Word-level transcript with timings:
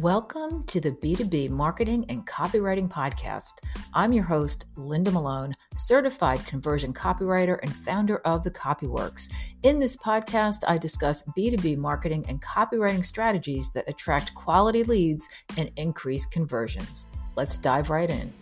Welcome 0.00 0.64
to 0.64 0.80
the 0.80 0.92
B2B 0.92 1.50
Marketing 1.50 2.06
and 2.08 2.26
Copywriting 2.26 2.88
Podcast. 2.88 3.52
I'm 3.92 4.14
your 4.14 4.24
host, 4.24 4.64
Linda 4.74 5.10
Malone, 5.10 5.52
certified 5.76 6.46
conversion 6.46 6.94
copywriter 6.94 7.58
and 7.60 7.70
founder 7.70 8.16
of 8.20 8.42
The 8.42 8.50
Copy 8.50 8.86
Worx. 8.86 9.30
In 9.62 9.78
this 9.78 9.98
podcast, 9.98 10.60
I 10.66 10.78
discuss 10.78 11.22
B2B 11.36 11.76
marketing 11.76 12.24
and 12.30 12.40
copywriting 12.40 13.04
strategies 13.04 13.72
that 13.74 13.90
attract 13.90 14.34
quality 14.34 14.84
leads 14.84 15.28
and 15.58 15.70
increase 15.76 16.24
conversions. 16.24 17.04
Let's 17.36 17.58
dive 17.58 17.90
right 17.90 18.08
in. 18.08 18.32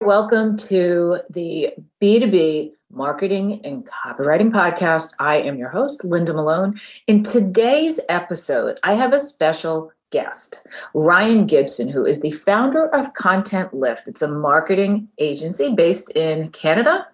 Welcome 0.00 0.56
to 0.56 1.18
the 1.28 1.74
B2B 2.00 2.72
Marketing 2.92 3.60
and 3.64 3.86
Copywriting 3.86 4.50
Podcast. 4.50 5.14
I 5.18 5.36
am 5.36 5.56
your 5.56 5.70
host, 5.70 6.04
Linda 6.04 6.34
Malone. 6.34 6.78
In 7.06 7.22
today's 7.22 7.98
episode, 8.10 8.78
I 8.82 8.92
have 8.94 9.14
a 9.14 9.18
special 9.18 9.90
guest, 10.10 10.66
Ryan 10.92 11.46
Gibson, 11.46 11.88
who 11.88 12.04
is 12.04 12.20
the 12.20 12.32
founder 12.32 12.88
of 12.94 13.14
ContentLift. 13.14 14.06
It's 14.06 14.20
a 14.20 14.28
marketing 14.28 15.08
agency 15.18 15.74
based 15.74 16.10
in 16.10 16.50
Canada. 16.50 17.06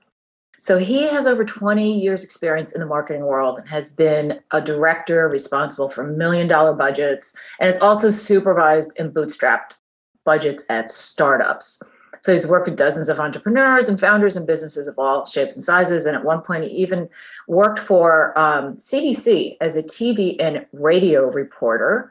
So 0.59 0.79
he 0.79 1.03
has 1.03 1.29
over 1.29 1.45
20 1.45 2.01
years 2.01 2.25
experience 2.25 2.73
in 2.73 2.81
the 2.81 2.87
marketing 2.87 3.23
world 3.23 3.61
and 3.61 3.69
has 3.69 3.93
been 3.93 4.41
a 4.51 4.61
director 4.61 5.29
responsible 5.29 5.89
for 5.89 6.03
million 6.03 6.49
dollar 6.49 6.73
budgets 6.73 7.37
and 7.61 7.73
has 7.73 7.81
also 7.81 8.11
supervised 8.11 8.99
and 8.99 9.15
bootstrapped 9.15 9.79
budgets 10.25 10.65
at 10.69 10.91
startups. 10.91 11.81
So 12.21 12.33
he's 12.33 12.47
worked 12.47 12.69
with 12.69 12.77
dozens 12.77 13.09
of 13.09 13.21
entrepreneurs 13.21 13.89
and 13.89 13.99
founders 13.99 14.37
and 14.37 14.47
businesses 14.47 14.87
of 14.87 14.99
all 14.99 15.27
shapes 15.27 15.55
and 15.57 15.65
sizes. 15.65 16.07
And 16.07 16.17
at 16.17 16.25
one 16.25 16.43
point, 16.43 16.65
he 16.65 16.71
even 16.71 17.09
worked 17.47 17.79
for 17.79 18.39
um, 18.39 18.77
CBC 18.77 19.57
as 19.61 19.77
a 19.77 19.83
TV 19.83 20.37
and 20.39 20.67
radio 20.73 21.31
reporter. 21.31 22.11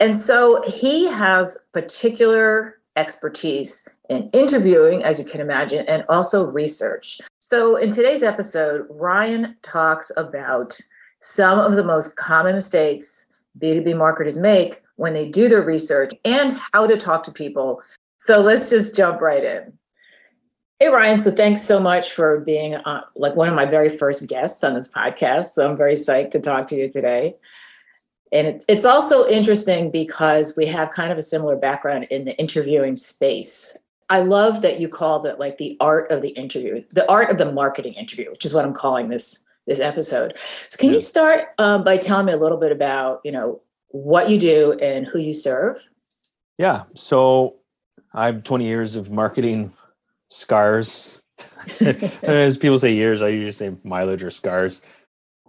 And 0.00 0.16
so 0.16 0.62
he 0.62 1.06
has 1.06 1.66
particular 1.72 2.78
expertise 2.96 3.88
in 4.08 4.28
interviewing, 4.32 5.02
as 5.02 5.18
you 5.18 5.24
can 5.24 5.40
imagine, 5.40 5.86
and 5.88 6.04
also 6.08 6.46
research. 6.46 7.20
So 7.40 7.76
in 7.76 7.90
today's 7.90 8.22
episode, 8.22 8.86
Ryan 8.90 9.56
talks 9.62 10.12
about 10.16 10.78
some 11.20 11.58
of 11.58 11.76
the 11.76 11.84
most 11.84 12.16
common 12.16 12.54
mistakes 12.54 13.28
B2B 13.58 13.96
marketers 13.96 14.38
make 14.38 14.82
when 14.96 15.14
they 15.14 15.28
do 15.28 15.48
their 15.48 15.62
research 15.62 16.12
and 16.24 16.58
how 16.72 16.86
to 16.86 16.96
talk 16.96 17.22
to 17.24 17.32
people 17.32 17.80
so 18.26 18.40
let's 18.40 18.70
just 18.70 18.96
jump 18.96 19.20
right 19.20 19.44
in. 19.44 19.72
Hey, 20.78 20.88
Ryan. 20.88 21.20
So 21.20 21.30
thanks 21.30 21.62
so 21.62 21.78
much 21.78 22.12
for 22.12 22.40
being 22.40 22.74
uh, 22.74 23.04
like 23.16 23.36
one 23.36 23.48
of 23.48 23.54
my 23.54 23.66
very 23.66 23.88
first 23.88 24.26
guests 24.28 24.64
on 24.64 24.74
this 24.74 24.88
podcast. 24.88 25.50
So 25.50 25.66
I'm 25.66 25.76
very 25.76 25.94
psyched 25.94 26.30
to 26.32 26.40
talk 26.40 26.68
to 26.68 26.76
you 26.76 26.90
today. 26.90 27.36
And 28.32 28.46
it, 28.46 28.64
it's 28.66 28.84
also 28.84 29.28
interesting 29.28 29.90
because 29.90 30.56
we 30.56 30.66
have 30.66 30.90
kind 30.90 31.12
of 31.12 31.18
a 31.18 31.22
similar 31.22 31.54
background 31.54 32.04
in 32.04 32.24
the 32.24 32.36
interviewing 32.38 32.96
space. 32.96 33.76
I 34.08 34.20
love 34.20 34.62
that 34.62 34.80
you 34.80 34.88
called 34.88 35.26
it 35.26 35.38
like 35.38 35.58
the 35.58 35.76
art 35.80 36.10
of 36.10 36.22
the 36.22 36.30
interview, 36.30 36.82
the 36.92 37.08
art 37.10 37.30
of 37.30 37.38
the 37.38 37.52
marketing 37.52 37.94
interview, 37.94 38.30
which 38.30 38.44
is 38.44 38.52
what 38.52 38.64
I'm 38.64 38.74
calling 38.74 39.08
this 39.08 39.44
this 39.66 39.80
episode. 39.80 40.36
So 40.68 40.76
can 40.78 40.88
yeah. 40.88 40.94
you 40.94 41.00
start 41.00 41.48
um, 41.58 41.84
by 41.84 41.96
telling 41.96 42.26
me 42.26 42.32
a 42.32 42.36
little 42.36 42.58
bit 42.58 42.72
about 42.72 43.20
you 43.24 43.32
know 43.32 43.60
what 43.88 44.28
you 44.28 44.38
do 44.38 44.72
and 44.80 45.06
who 45.06 45.18
you 45.18 45.32
serve? 45.32 45.78
Yeah. 46.58 46.84
So 46.94 47.56
I 48.14 48.26
have 48.26 48.44
20 48.44 48.64
years 48.64 48.96
of 48.96 49.10
marketing 49.10 49.72
scars. 50.28 51.10
As 52.22 52.56
people 52.56 52.78
say 52.78 52.92
years, 52.92 53.22
I 53.22 53.28
usually 53.28 53.52
say 53.52 53.76
mileage 53.82 54.22
or 54.22 54.30
scars. 54.30 54.82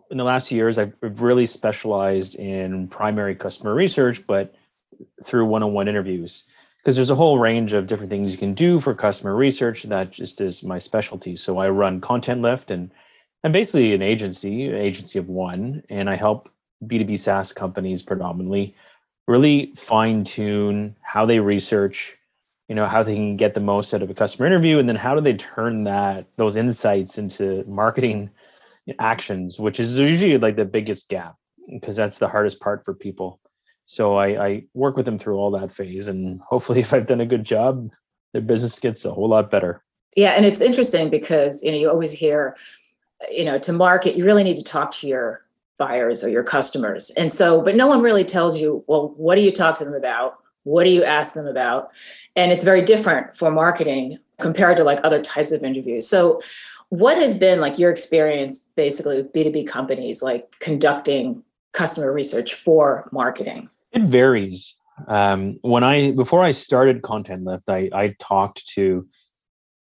In 0.09 0.17
the 0.17 0.23
last 0.23 0.51
years, 0.51 0.77
I've 0.77 0.93
really 1.01 1.45
specialized 1.45 2.35
in 2.35 2.87
primary 2.87 3.35
customer 3.35 3.73
research, 3.73 4.25
but 4.25 4.55
through 5.23 5.45
one-on-one 5.45 5.87
interviews. 5.87 6.43
Because 6.79 6.95
there's 6.95 7.09
a 7.09 7.15
whole 7.15 7.39
range 7.39 7.73
of 7.73 7.87
different 7.87 8.09
things 8.09 8.31
you 8.31 8.37
can 8.37 8.53
do 8.53 8.79
for 8.79 8.93
customer 8.93 9.35
research. 9.35 9.83
That 9.83 10.11
just 10.11 10.41
is 10.41 10.63
my 10.63 10.77
specialty. 10.77 11.35
So 11.35 11.57
I 11.57 11.69
run 11.69 12.01
ContentLift, 12.01 12.71
and 12.71 12.91
I'm 13.43 13.51
basically 13.51 13.93
an 13.93 14.01
agency, 14.01 14.67
an 14.67 14.75
agency 14.75 15.19
of 15.19 15.29
one, 15.29 15.83
and 15.89 16.09
I 16.09 16.15
help 16.15 16.49
B2B 16.83 17.17
SaaS 17.19 17.53
companies 17.53 18.01
predominantly 18.01 18.75
really 19.27 19.73
fine 19.75 20.23
tune 20.23 20.95
how 21.01 21.25
they 21.25 21.39
research 21.39 22.17
you 22.67 22.75
know 22.75 22.87
how 22.87 23.03
they 23.03 23.15
can 23.15 23.37
get 23.37 23.53
the 23.53 23.59
most 23.59 23.93
out 23.93 24.01
of 24.01 24.09
a 24.09 24.13
customer 24.13 24.47
interview 24.47 24.79
and 24.79 24.89
then 24.89 24.95
how 24.95 25.15
do 25.15 25.21
they 25.21 25.33
turn 25.33 25.83
that 25.83 26.25
those 26.37 26.55
insights 26.55 27.17
into 27.17 27.63
marketing 27.67 28.29
actions 28.99 29.59
which 29.59 29.79
is 29.79 29.97
usually 29.97 30.37
like 30.37 30.55
the 30.55 30.65
biggest 30.65 31.09
gap 31.09 31.35
because 31.69 31.95
that's 31.95 32.17
the 32.17 32.27
hardest 32.27 32.59
part 32.59 32.85
for 32.85 32.93
people. 32.93 33.39
So 33.85 34.15
I, 34.15 34.45
I 34.45 34.63
work 34.73 34.95
with 34.97 35.05
them 35.05 35.19
through 35.19 35.37
all 35.37 35.51
that 35.51 35.71
phase 35.71 36.07
and 36.07 36.41
hopefully 36.41 36.79
if 36.81 36.93
i've 36.93 37.07
done 37.07 37.21
a 37.21 37.25
good 37.25 37.43
job 37.43 37.89
their 38.33 38.41
business 38.41 38.79
gets 38.79 39.05
a 39.05 39.11
whole 39.11 39.29
lot 39.29 39.51
better. 39.51 39.83
Yeah 40.15 40.31
and 40.31 40.45
it's 40.45 40.61
interesting 40.61 41.09
because 41.09 41.63
you 41.63 41.71
know 41.71 41.77
you 41.77 41.89
always 41.89 42.11
hear 42.11 42.55
you 43.31 43.45
know 43.45 43.57
to 43.59 43.73
market 43.73 44.15
you 44.15 44.25
really 44.25 44.43
need 44.43 44.57
to 44.57 44.63
talk 44.63 44.91
to 44.93 45.07
your 45.07 45.41
buyers 45.77 46.23
or 46.23 46.29
your 46.29 46.43
customers. 46.43 47.09
And 47.11 47.33
so 47.33 47.61
but 47.61 47.75
no 47.75 47.87
one 47.87 48.01
really 48.01 48.23
tells 48.23 48.59
you 48.59 48.83
well 48.87 49.13
what 49.17 49.35
do 49.35 49.41
you 49.41 49.51
talk 49.51 49.77
to 49.79 49.85
them 49.85 49.93
about 49.93 50.39
what 50.65 50.83
do 50.83 50.89
you 50.89 51.03
ask 51.03 51.33
them 51.33 51.47
about? 51.47 51.91
And 52.35 52.51
it's 52.51 52.63
very 52.63 52.81
different 52.81 53.37
for 53.37 53.49
marketing 53.49 54.17
compared 54.41 54.75
to 54.77 54.83
like 54.83 54.99
other 55.03 55.21
types 55.21 55.51
of 55.51 55.63
interviews. 55.63 56.07
So 56.07 56.41
what 56.89 57.17
has 57.17 57.37
been 57.37 57.61
like 57.61 57.79
your 57.79 57.91
experience 57.91 58.69
basically 58.75 59.17
with 59.17 59.31
b2b 59.31 59.67
companies 59.67 60.21
like 60.21 60.53
conducting 60.59 61.43
customer 61.71 62.11
research 62.11 62.53
for 62.53 63.07
marketing? 63.11 63.69
It 63.91 64.03
varies. 64.03 64.75
Um, 65.07 65.59
when 65.61 65.83
i 65.83 66.11
before 66.11 66.41
i 66.41 66.51
started 66.51 67.01
ContentLift 67.01 67.63
i, 67.67 67.89
I 67.91 68.15
talked 68.17 68.65
to 68.75 69.05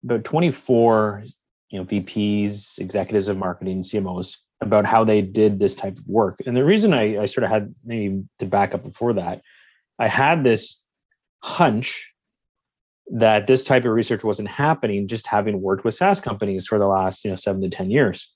about 0.03 0.25
24 0.25 1.23
you 1.69 1.79
know 1.79 1.85
vps 1.85 2.79
executives 2.79 3.29
of 3.29 3.37
marketing 3.37 3.81
cmos 3.81 4.35
about 4.59 4.85
how 4.85 5.05
they 5.05 5.21
did 5.21 5.57
this 5.57 5.73
type 5.73 5.97
of 5.97 6.05
work. 6.09 6.39
And 6.45 6.55
the 6.55 6.65
reason 6.65 6.93
i, 6.93 7.17
I 7.17 7.25
sort 7.27 7.45
of 7.45 7.49
had 7.49 7.73
maybe 7.85 8.23
to 8.39 8.45
back 8.45 8.73
up 8.73 8.83
before 8.83 9.13
that 9.13 9.41
I 9.99 10.07
had 10.07 10.43
this 10.43 10.81
hunch 11.43 12.13
that 13.11 13.47
this 13.47 13.63
type 13.63 13.85
of 13.85 13.91
research 13.91 14.23
wasn't 14.23 14.49
happening 14.49 15.07
just 15.07 15.27
having 15.27 15.61
worked 15.61 15.83
with 15.83 15.95
SaaS 15.95 16.21
companies 16.21 16.67
for 16.67 16.79
the 16.79 16.87
last, 16.87 17.25
you 17.25 17.31
know, 17.31 17.35
7 17.35 17.61
to 17.61 17.69
10 17.69 17.91
years. 17.91 18.33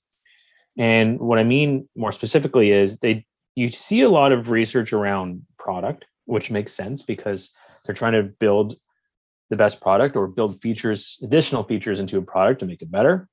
And 0.78 1.20
what 1.20 1.40
I 1.40 1.44
mean 1.44 1.88
more 1.96 2.12
specifically 2.12 2.72
is 2.72 2.98
they 2.98 3.26
you 3.56 3.70
see 3.70 4.02
a 4.02 4.10
lot 4.10 4.32
of 4.32 4.50
research 4.50 4.94
around 4.94 5.44
product, 5.60 6.06
which 6.26 6.50
makes 6.50 6.74
sense 6.74 7.04
because 7.04 7.52
they're 7.86 7.96
trying 7.96 8.14
to 8.14 8.24
build 8.24 8.76
the 9.52 9.56
best 9.56 9.80
product 9.80 10.16
or 10.16 10.28
build 10.28 10.60
features, 10.60 11.20
additional 11.22 11.64
features 11.64 12.00
into 12.00 12.18
a 12.18 12.24
product 12.24 12.62
to 12.62 12.66
make 12.66 12.82
it 12.82 12.90
better. 12.90 13.30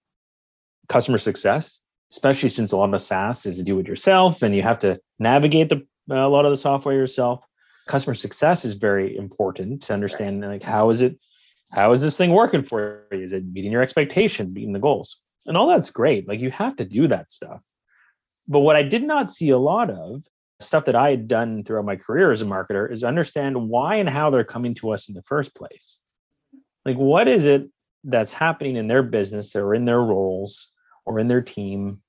Customer 0.89 1.17
success, 1.17 1.79
especially 2.13 2.51
since 2.51 2.73
a 2.73 2.77
lot 2.77 2.93
of 2.93 3.01
SaaS 3.01 3.47
is 3.47 3.63
do 3.63 3.79
it 3.79 3.87
yourself 3.87 4.43
and 4.43 4.55
you 4.55 4.63
have 4.63 4.81
to 4.81 5.01
navigate 5.19 5.71
the 5.71 5.87
a 6.11 6.29
lot 6.29 6.45
of 6.45 6.51
the 6.51 6.57
software 6.57 6.95
yourself 6.95 7.45
customer 7.91 8.15
success 8.15 8.65
is 8.65 8.75
very 8.75 9.17
important 9.17 9.83
to 9.83 9.93
understand 9.93 10.41
like 10.41 10.63
how 10.63 10.91
is 10.91 11.01
it 11.01 11.19
how 11.73 11.93
is 11.93 12.01
this 12.01 12.17
thing 12.17 12.31
working 12.31 12.63
for 12.63 13.07
you? 13.13 13.19
Is 13.19 13.33
it 13.33 13.45
meeting 13.45 13.73
your 13.73 13.83
expectations 13.83 14.55
meeting 14.55 14.73
the 14.73 14.79
goals? 14.79 15.19
And 15.47 15.57
all 15.57 15.69
that's 15.69 15.91
great 15.91 16.29
like 16.29 16.41
you 16.41 16.51
have 16.53 16.77
to 16.77 16.85
do 16.85 17.09
that 17.09 17.33
stuff. 17.33 17.61
But 18.49 18.61
what 18.61 18.77
i 18.77 18.83
did 18.83 19.03
not 19.03 19.31
see 19.31 19.51
a 19.51 19.59
lot 19.59 19.91
of 19.91 20.25
stuff 20.61 20.85
that 20.85 20.95
i 20.95 21.11
had 21.11 21.27
done 21.27 21.65
throughout 21.65 21.85
my 21.85 21.97
career 21.97 22.31
as 22.31 22.43
a 22.43 22.45
marketer 22.45 22.91
is 22.91 23.03
understand 23.03 23.69
why 23.69 23.97
and 23.97 24.09
how 24.09 24.31
they're 24.31 24.45
coming 24.45 24.75
to 24.75 24.91
us 24.91 25.09
in 25.09 25.15
the 25.15 25.23
first 25.23 25.55
place. 25.57 25.99
Like 26.85 26.97
what 26.97 27.27
is 27.27 27.45
it 27.45 27.69
that's 28.05 28.31
happening 28.31 28.77
in 28.77 28.87
their 28.87 29.03
business 29.03 29.57
or 29.57 29.75
in 29.75 29.85
their 29.85 30.01
roles 30.01 30.73
or 31.05 31.19
in 31.19 31.27
their 31.29 31.43
team 31.43 32.01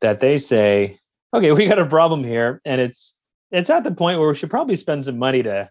that 0.00 0.20
they 0.20 0.38
say 0.38 0.98
okay 1.32 1.52
we 1.52 1.66
got 1.66 1.78
a 1.78 1.86
problem 1.86 2.24
here 2.24 2.60
and 2.64 2.80
it's 2.80 3.16
it's 3.54 3.70
at 3.70 3.84
the 3.84 3.92
point 3.92 4.18
where 4.18 4.28
we 4.28 4.34
should 4.34 4.50
probably 4.50 4.76
spend 4.76 5.04
some 5.04 5.18
money 5.18 5.42
to 5.42 5.68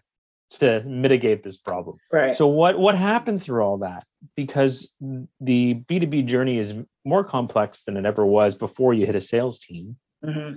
to 0.50 0.82
mitigate 0.84 1.42
this 1.42 1.56
problem. 1.56 1.96
Right. 2.12 2.36
So 2.36 2.46
what 2.46 2.78
what 2.78 2.94
happens 2.94 3.44
through 3.44 3.62
all 3.62 3.78
that? 3.78 4.04
Because 4.36 4.90
the 5.40 5.74
B2B 5.74 6.26
journey 6.26 6.58
is 6.58 6.74
more 7.04 7.24
complex 7.24 7.84
than 7.84 7.96
it 7.96 8.06
ever 8.06 8.24
was 8.24 8.54
before 8.54 8.94
you 8.94 9.06
hit 9.06 9.14
a 9.14 9.20
sales 9.20 9.58
team. 9.58 9.96
Mm-hmm. 10.24 10.56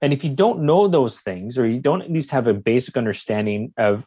And 0.00 0.12
if 0.12 0.24
you 0.24 0.30
don't 0.30 0.62
know 0.62 0.88
those 0.88 1.20
things, 1.20 1.58
or 1.58 1.66
you 1.66 1.78
don't 1.78 2.02
at 2.02 2.10
least 2.10 2.30
have 2.30 2.46
a 2.46 2.54
basic 2.54 2.96
understanding 2.96 3.72
of 3.76 4.06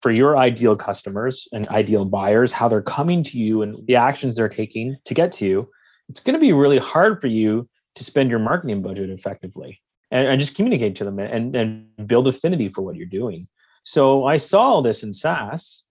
for 0.00 0.10
your 0.10 0.36
ideal 0.36 0.76
customers 0.76 1.48
and 1.52 1.66
ideal 1.68 2.04
buyers, 2.04 2.52
how 2.52 2.68
they're 2.68 2.82
coming 2.82 3.22
to 3.24 3.38
you 3.38 3.62
and 3.62 3.86
the 3.86 3.96
actions 3.96 4.36
they're 4.36 4.48
taking 4.48 4.96
to 5.04 5.14
get 5.14 5.32
to 5.32 5.46
you, 5.46 5.68
it's 6.08 6.20
going 6.20 6.34
to 6.34 6.40
be 6.40 6.52
really 6.52 6.78
hard 6.78 7.20
for 7.20 7.26
you 7.26 7.68
to 7.96 8.04
spend 8.04 8.30
your 8.30 8.38
marketing 8.38 8.82
budget 8.82 9.10
effectively 9.10 9.80
and, 10.10 10.26
and 10.28 10.40
just 10.40 10.54
communicate 10.54 10.96
to 10.96 11.04
them 11.04 11.18
and, 11.18 11.54
and 11.56 12.06
build 12.06 12.28
affinity 12.28 12.68
for 12.68 12.82
what 12.82 12.96
you're 12.96 13.06
doing. 13.06 13.48
So 13.84 14.24
I 14.24 14.38
saw 14.38 14.62
all 14.62 14.82
this 14.82 15.02
in 15.02 15.12
SaaS. 15.12 15.82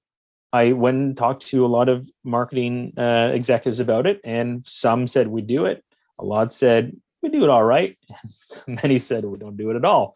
I 0.51 0.73
went 0.73 0.97
and 0.97 1.17
talked 1.17 1.47
to 1.47 1.65
a 1.65 1.67
lot 1.67 1.89
of 1.89 2.07
marketing 2.23 2.93
uh, 2.97 3.31
executives 3.33 3.79
about 3.79 4.05
it, 4.05 4.21
and 4.23 4.65
some 4.65 5.07
said 5.07 5.27
we 5.27 5.41
do 5.41 5.65
it. 5.65 5.83
A 6.19 6.25
lot 6.25 6.51
said 6.53 6.95
we 7.21 7.29
do 7.29 7.43
it 7.43 7.49
all 7.49 7.63
right. 7.63 7.97
Many 8.67 8.99
said 8.99 9.25
we 9.25 9.37
don't 9.37 9.57
do 9.57 9.71
it 9.71 9.75
at 9.75 9.85
all. 9.85 10.15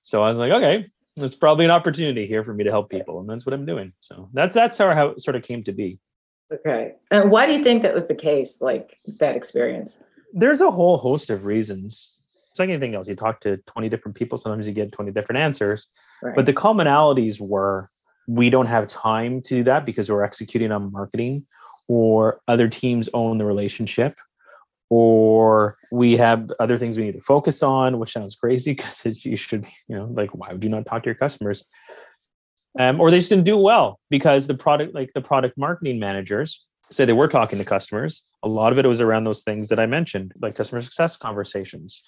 So 0.00 0.22
I 0.22 0.28
was 0.28 0.38
like, 0.38 0.52
okay, 0.52 0.86
there's 1.16 1.34
probably 1.34 1.64
an 1.64 1.70
opportunity 1.70 2.26
here 2.26 2.44
for 2.44 2.52
me 2.52 2.64
to 2.64 2.70
help 2.70 2.90
people, 2.90 3.20
and 3.20 3.28
that's 3.28 3.46
what 3.46 3.52
I'm 3.52 3.66
doing. 3.66 3.92
So 4.00 4.28
that's 4.32 4.54
that's 4.54 4.76
how, 4.76 4.92
how 4.94 5.08
it 5.08 5.22
sort 5.22 5.36
of 5.36 5.42
came 5.42 5.62
to 5.64 5.72
be. 5.72 5.98
Okay. 6.52 6.92
And 7.10 7.30
why 7.30 7.46
do 7.46 7.52
you 7.52 7.62
think 7.62 7.82
that 7.82 7.94
was 7.94 8.06
the 8.06 8.14
case, 8.14 8.60
like 8.60 8.98
that 9.18 9.36
experience? 9.36 10.02
There's 10.32 10.60
a 10.60 10.70
whole 10.70 10.96
host 10.96 11.30
of 11.30 11.44
reasons. 11.44 12.15
It's 12.56 12.60
like 12.60 12.70
anything 12.70 12.94
else. 12.94 13.06
You 13.06 13.14
talk 13.14 13.40
to 13.40 13.58
20 13.58 13.90
different 13.90 14.16
people, 14.16 14.38
sometimes 14.38 14.66
you 14.66 14.72
get 14.72 14.90
20 14.90 15.12
different 15.12 15.40
answers. 15.42 15.88
Right. 16.22 16.34
But 16.34 16.46
the 16.46 16.54
commonalities 16.54 17.38
were 17.38 17.90
we 18.26 18.48
don't 18.48 18.64
have 18.64 18.88
time 18.88 19.42
to 19.42 19.56
do 19.56 19.62
that 19.64 19.84
because 19.84 20.10
we're 20.10 20.24
executing 20.24 20.72
on 20.72 20.90
marketing, 20.90 21.44
or 21.86 22.40
other 22.48 22.66
teams 22.66 23.10
own 23.12 23.36
the 23.36 23.44
relationship, 23.44 24.18
or 24.88 25.76
we 25.92 26.16
have 26.16 26.50
other 26.58 26.78
things 26.78 26.96
we 26.96 27.04
need 27.04 27.12
to 27.12 27.20
focus 27.20 27.62
on, 27.62 27.98
which 27.98 28.14
sounds 28.14 28.36
crazy 28.36 28.72
because 28.74 29.04
you 29.22 29.36
should, 29.36 29.66
you 29.86 29.94
know, 29.94 30.06
like 30.06 30.30
why 30.30 30.50
would 30.50 30.64
you 30.64 30.70
not 30.70 30.86
talk 30.86 31.02
to 31.02 31.08
your 31.08 31.14
customers? 31.14 31.62
Um, 32.78 33.02
or 33.02 33.10
they 33.10 33.18
just 33.18 33.28
didn't 33.28 33.44
do 33.44 33.58
well 33.58 34.00
because 34.08 34.46
the 34.46 34.54
product, 34.54 34.94
like 34.94 35.10
the 35.14 35.20
product 35.20 35.58
marketing 35.58 35.98
managers, 35.98 36.64
say 36.84 37.04
they 37.04 37.12
were 37.12 37.28
talking 37.28 37.58
to 37.58 37.66
customers. 37.66 38.22
A 38.42 38.48
lot 38.48 38.72
of 38.72 38.78
it 38.78 38.86
was 38.86 39.02
around 39.02 39.24
those 39.24 39.42
things 39.42 39.68
that 39.68 39.78
I 39.78 39.84
mentioned, 39.84 40.32
like 40.40 40.54
customer 40.54 40.80
success 40.80 41.18
conversations, 41.18 42.02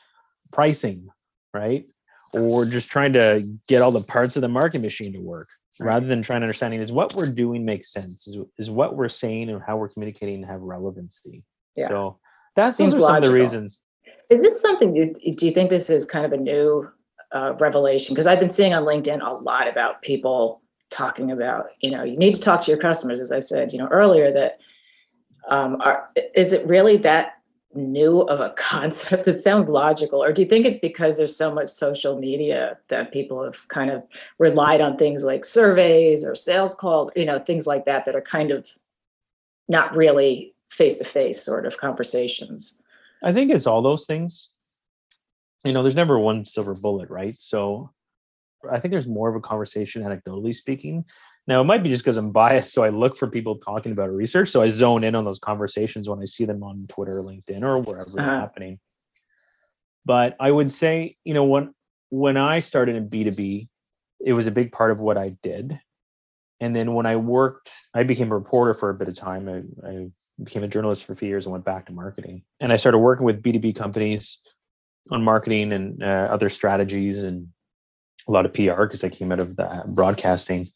pricing, 0.52 1.08
right? 1.54 1.86
Or 2.34 2.64
just 2.64 2.90
trying 2.90 3.14
to 3.14 3.48
get 3.68 3.82
all 3.82 3.90
the 3.90 4.02
parts 4.02 4.36
of 4.36 4.42
the 4.42 4.48
marketing 4.48 4.82
machine 4.82 5.12
to 5.14 5.20
work 5.20 5.48
rather 5.80 6.06
than 6.06 6.22
trying 6.22 6.40
to 6.40 6.44
understanding 6.44 6.80
is 6.80 6.92
what 6.92 7.14
we're 7.14 7.30
doing 7.30 7.64
makes 7.64 7.92
sense 7.92 8.26
is, 8.26 8.38
is 8.58 8.70
what 8.70 8.96
we're 8.96 9.08
saying 9.08 9.48
and 9.48 9.62
how 9.62 9.76
we're 9.76 9.88
communicating 9.88 10.42
have 10.42 10.60
relevancy 10.60 11.44
Yeah. 11.76 11.88
so 11.88 12.18
that 12.56 12.74
Seems 12.74 12.94
those 12.94 13.02
are 13.02 13.06
some 13.06 13.16
of 13.16 13.22
the 13.22 13.32
reasons 13.32 13.80
Is 14.28 14.40
this 14.40 14.60
something, 14.60 14.92
do 14.92 15.14
do 15.32 15.46
you 15.46 15.52
think 15.52 15.70
this 15.70 15.88
is 15.88 16.04
kind 16.04 16.26
of 16.26 16.32
a 16.32 16.36
new 16.36 16.90
uh, 17.32 17.54
revelation? 17.58 18.14
Because 18.14 18.26
I've 18.26 18.40
been 18.40 18.50
seeing 18.50 18.74
on 18.74 18.84
LinkedIn 18.84 19.26
a 19.26 19.34
lot 19.34 19.68
about 19.68 20.02
people 20.02 20.62
talking 20.90 21.30
about, 21.30 21.66
you 21.80 21.90
know, 21.90 22.02
you 22.02 22.16
need 22.16 22.34
to 22.34 22.40
talk 22.40 22.60
to 22.62 22.70
your 22.70 22.80
customers, 22.80 23.20
as 23.20 23.30
I 23.30 23.40
said, 23.40 23.72
you 23.72 23.78
know, 23.78 23.86
earlier 23.88 24.32
that 24.32 24.58
um, 25.48 25.80
are, 25.80 26.10
is 26.34 26.52
it 26.52 26.66
really 26.66 26.96
that 26.98 27.37
new 27.74 28.22
of 28.22 28.40
a 28.40 28.50
concept? 28.56 29.28
It 29.28 29.38
sounds 29.38 29.68
logical. 29.68 30.22
Or 30.22 30.32
do 30.32 30.42
you 30.42 30.48
think 30.48 30.66
it's 30.66 30.76
because 30.76 31.16
there's 31.16 31.36
so 31.36 31.52
much 31.52 31.68
social 31.68 32.18
media 32.18 32.78
that 32.88 33.12
people 33.12 33.42
have 33.44 33.66
kind 33.68 33.90
of 33.90 34.02
relied 34.38 34.80
on 34.80 34.96
things 34.96 35.24
like 35.24 35.44
surveys 35.44 36.24
or 36.24 36.34
sales 36.34 36.74
calls, 36.74 37.10
you 37.16 37.24
know, 37.24 37.38
things 37.38 37.66
like 37.66 37.84
that, 37.84 38.04
that 38.06 38.16
are 38.16 38.20
kind 38.20 38.50
of 38.50 38.68
not 39.68 39.94
really 39.96 40.54
face 40.70 40.96
to 40.96 41.04
face 41.04 41.42
sort 41.42 41.66
of 41.66 41.76
conversations? 41.76 42.78
i 43.22 43.32
think 43.32 43.50
it's 43.50 43.66
all 43.66 43.82
those 43.82 44.06
things 44.06 44.48
you 45.64 45.72
know 45.72 45.82
there's 45.82 45.94
never 45.94 46.18
one 46.18 46.44
silver 46.44 46.74
bullet 46.74 47.10
right 47.10 47.34
so 47.36 47.90
i 48.70 48.78
think 48.78 48.92
there's 48.92 49.08
more 49.08 49.28
of 49.28 49.36
a 49.36 49.40
conversation 49.40 50.02
anecdotally 50.02 50.54
speaking 50.54 51.04
now 51.48 51.60
it 51.60 51.64
might 51.64 51.82
be 51.82 51.88
just 51.90 52.04
because 52.04 52.16
i'm 52.16 52.30
biased 52.30 52.72
so 52.72 52.84
i 52.84 52.90
look 52.90 53.16
for 53.16 53.26
people 53.26 53.56
talking 53.58 53.90
about 53.92 54.10
research 54.10 54.50
so 54.50 54.62
i 54.62 54.68
zone 54.68 55.02
in 55.02 55.14
on 55.16 55.24
those 55.24 55.40
conversations 55.40 56.08
when 56.08 56.20
i 56.20 56.24
see 56.24 56.44
them 56.44 56.62
on 56.62 56.86
twitter 56.88 57.18
or 57.18 57.22
linkedin 57.22 57.62
or 57.64 57.80
wherever 57.80 58.20
Uh-huh. 58.20 58.40
happening. 58.40 58.78
But 60.04 60.36
i 60.40 60.50
would 60.50 60.70
say 60.70 61.16
you 61.24 61.34
know 61.34 61.44
when 61.44 61.74
when 62.10 62.36
i 62.36 62.60
started 62.60 62.96
in 62.96 63.08
b2b 63.10 63.68
it 64.24 64.32
was 64.32 64.46
a 64.46 64.50
big 64.52 64.72
part 64.72 64.90
of 64.92 64.98
what 65.00 65.16
i 65.16 65.30
did. 65.42 65.78
And 66.60 66.74
then 66.74 66.94
when 66.94 67.06
i 67.06 67.16
worked 67.16 67.70
i 67.94 68.02
became 68.04 68.30
a 68.32 68.38
reporter 68.38 68.74
for 68.74 68.90
a 68.90 68.94
bit 68.94 69.08
of 69.08 69.14
time. 69.16 69.48
I, 69.48 69.88
I 69.88 70.06
became 70.42 70.64
a 70.64 70.68
journalist 70.68 71.04
for 71.04 71.12
a 71.12 71.16
few 71.16 71.28
years 71.28 71.46
and 71.46 71.52
went 71.52 71.64
back 71.64 71.86
to 71.86 71.92
marketing. 71.92 72.42
And 72.60 72.72
i 72.72 72.76
started 72.76 72.98
working 72.98 73.26
with 73.26 73.42
b2b 73.42 73.76
companies 73.76 74.38
on 75.10 75.22
marketing 75.22 75.72
and 75.72 76.02
uh, 76.02 76.28
other 76.30 76.48
strategies 76.48 77.22
and 77.22 77.48
a 78.28 78.32
lot 78.32 78.44
of 78.46 78.52
pr 78.52 78.82
because 78.82 79.04
i 79.04 79.08
came 79.08 79.32
out 79.32 79.40
of 79.40 79.56
the 79.56 79.84
broadcasting 79.86 80.68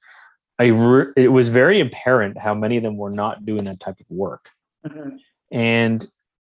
i 0.59 0.67
re- 0.67 1.13
it 1.17 1.29
was 1.29 1.49
very 1.49 1.81
apparent 1.81 2.37
how 2.39 2.55
many 2.55 2.77
of 2.77 2.83
them 2.83 2.97
were 2.97 3.11
not 3.11 3.45
doing 3.45 3.65
that 3.65 3.81
type 3.81 3.99
of 4.01 4.07
work 4.11 4.49
Mhm. 4.87 5.19
and 5.51 6.07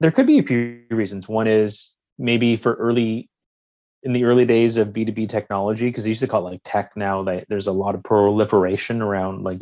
there 0.01 0.11
could 0.11 0.27
be 0.27 0.39
a 0.39 0.43
few 0.43 0.83
reasons. 0.91 1.29
One 1.29 1.47
is 1.47 1.93
maybe 2.19 2.57
for 2.57 2.75
early 2.75 3.29
in 4.03 4.13
the 4.13 4.25
early 4.25 4.45
days 4.45 4.77
of 4.77 4.89
B2B 4.89 5.29
technology, 5.29 5.87
because 5.89 6.03
they 6.03 6.11
used 6.11 6.21
to 6.23 6.27
call 6.27 6.47
it 6.49 6.51
like 6.51 6.61
tech 6.65 6.97
now, 6.97 7.23
that 7.23 7.47
there's 7.49 7.69
a 7.69 7.73
lot 7.73 7.95
of 7.95 8.03
proliferation 8.03 9.01
around 9.01 9.45
like, 9.45 9.61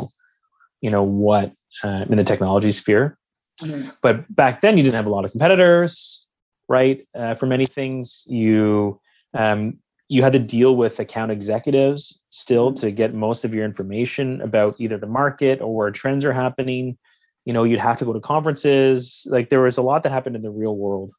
you 0.80 0.90
know, 0.90 1.02
what 1.02 1.52
uh, 1.84 2.06
in 2.08 2.16
the 2.16 2.24
technology 2.24 2.72
sphere. 2.72 3.18
Mhm. 3.60 3.94
But 4.00 4.34
back 4.34 4.62
then 4.62 4.78
you 4.78 4.82
didn't 4.82 4.94
have 4.96 5.06
a 5.06 5.10
lot 5.10 5.26
of 5.26 5.30
competitors, 5.30 6.26
right? 6.68 7.06
Uh, 7.14 7.34
for 7.34 7.44
many 7.44 7.66
things, 7.66 8.24
you 8.26 8.98
um, 9.34 9.78
you 10.10 10.24
had 10.24 10.32
to 10.32 10.40
deal 10.40 10.74
with 10.74 10.98
account 10.98 11.30
executives 11.30 12.18
still 12.30 12.72
mm-hmm. 12.72 12.80
to 12.80 12.90
get 12.90 13.14
most 13.14 13.44
of 13.44 13.54
your 13.54 13.64
information 13.64 14.40
about 14.40 14.74
either 14.80 14.98
the 14.98 15.06
market 15.06 15.60
or 15.62 15.72
where 15.72 15.92
trends 15.92 16.24
are 16.24 16.32
happening. 16.32 16.98
You 17.44 17.52
know, 17.52 17.62
you'd 17.62 17.78
have 17.78 18.00
to 18.00 18.04
go 18.04 18.12
to 18.12 18.20
conferences. 18.20 19.24
Like 19.30 19.50
there 19.50 19.60
was 19.60 19.78
a 19.78 19.82
lot 19.82 20.02
that 20.02 20.10
happened 20.10 20.34
in 20.34 20.42
the 20.42 20.50
real 20.50 20.76
world. 20.76 21.12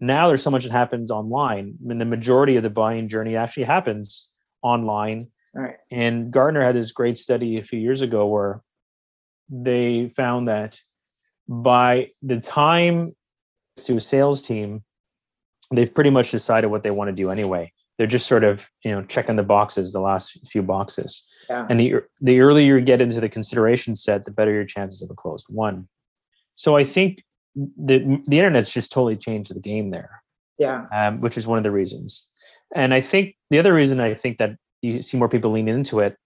Now 0.00 0.28
there's 0.28 0.42
so 0.42 0.50
much 0.50 0.62
that 0.62 0.72
happens 0.72 1.10
online. 1.10 1.74
I 1.78 1.86
mean, 1.86 1.98
the 1.98 2.06
majority 2.06 2.56
of 2.56 2.62
the 2.62 2.70
buying 2.70 3.10
journey 3.10 3.36
actually 3.36 3.64
happens 3.64 4.26
online. 4.62 5.28
Right. 5.54 5.76
And 5.90 6.30
Gartner 6.30 6.64
had 6.64 6.74
this 6.74 6.92
great 6.92 7.18
study 7.18 7.58
a 7.58 7.62
few 7.62 7.78
years 7.78 8.00
ago 8.00 8.26
where 8.28 8.62
they 9.50 10.10
found 10.16 10.48
that 10.48 10.80
by 11.46 12.12
the 12.22 12.40
time 12.40 13.14
to 13.76 13.98
a 13.98 14.00
sales 14.00 14.40
team, 14.40 14.84
they've 15.70 15.94
pretty 15.94 16.10
much 16.10 16.30
decided 16.30 16.68
what 16.68 16.82
they 16.82 16.90
want 16.90 17.08
to 17.10 17.14
do 17.14 17.30
anyway. 17.30 17.70
They're 18.00 18.06
just 18.06 18.26
sort 18.26 18.44
of, 18.44 18.66
you 18.82 18.90
know, 18.92 19.02
checking 19.04 19.36
the 19.36 19.42
boxes, 19.42 19.92
the 19.92 20.00
last 20.00 20.38
few 20.48 20.62
boxes. 20.62 21.22
Yeah. 21.50 21.66
And 21.68 21.78
the 21.78 21.96
the 22.22 22.40
earlier 22.40 22.78
you 22.78 22.82
get 22.82 23.02
into 23.02 23.20
the 23.20 23.28
consideration 23.28 23.94
set, 23.94 24.24
the 24.24 24.30
better 24.30 24.50
your 24.54 24.64
chances 24.64 25.02
of 25.02 25.10
a 25.10 25.14
closed 25.14 25.44
won. 25.50 25.86
So 26.54 26.78
I 26.78 26.84
think 26.84 27.22
the 27.54 27.98
the 28.26 28.38
internet's 28.38 28.72
just 28.72 28.90
totally 28.90 29.16
changed 29.16 29.54
the 29.54 29.60
game 29.60 29.90
there 29.90 30.22
Yeah. 30.56 30.86
um, 30.94 31.20
which 31.20 31.36
is 31.36 31.46
one 31.46 31.58
of 31.58 31.62
the 31.62 31.70
reasons. 31.70 32.26
And 32.74 32.94
I 32.94 33.02
think 33.02 33.36
the 33.50 33.58
other 33.58 33.74
reason 33.74 34.00
I 34.00 34.14
think 34.14 34.38
that 34.38 34.56
you 34.80 35.02
see 35.02 35.18
more 35.18 35.28
people 35.28 35.50
leaning 35.50 35.74
into 35.74 36.00
it, 36.00 36.16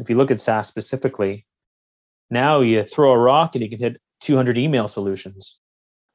if 0.00 0.10
you 0.10 0.16
look 0.16 0.32
at 0.32 0.40
SaaS 0.40 0.66
specifically, 0.66 1.46
now 2.28 2.60
you 2.60 2.82
throw 2.82 3.12
a 3.12 3.18
rock 3.18 3.54
and 3.54 3.62
you 3.62 3.70
can 3.70 3.78
hit 3.78 4.00
200 4.22 4.58
email 4.58 4.88
solutions. 4.88 5.60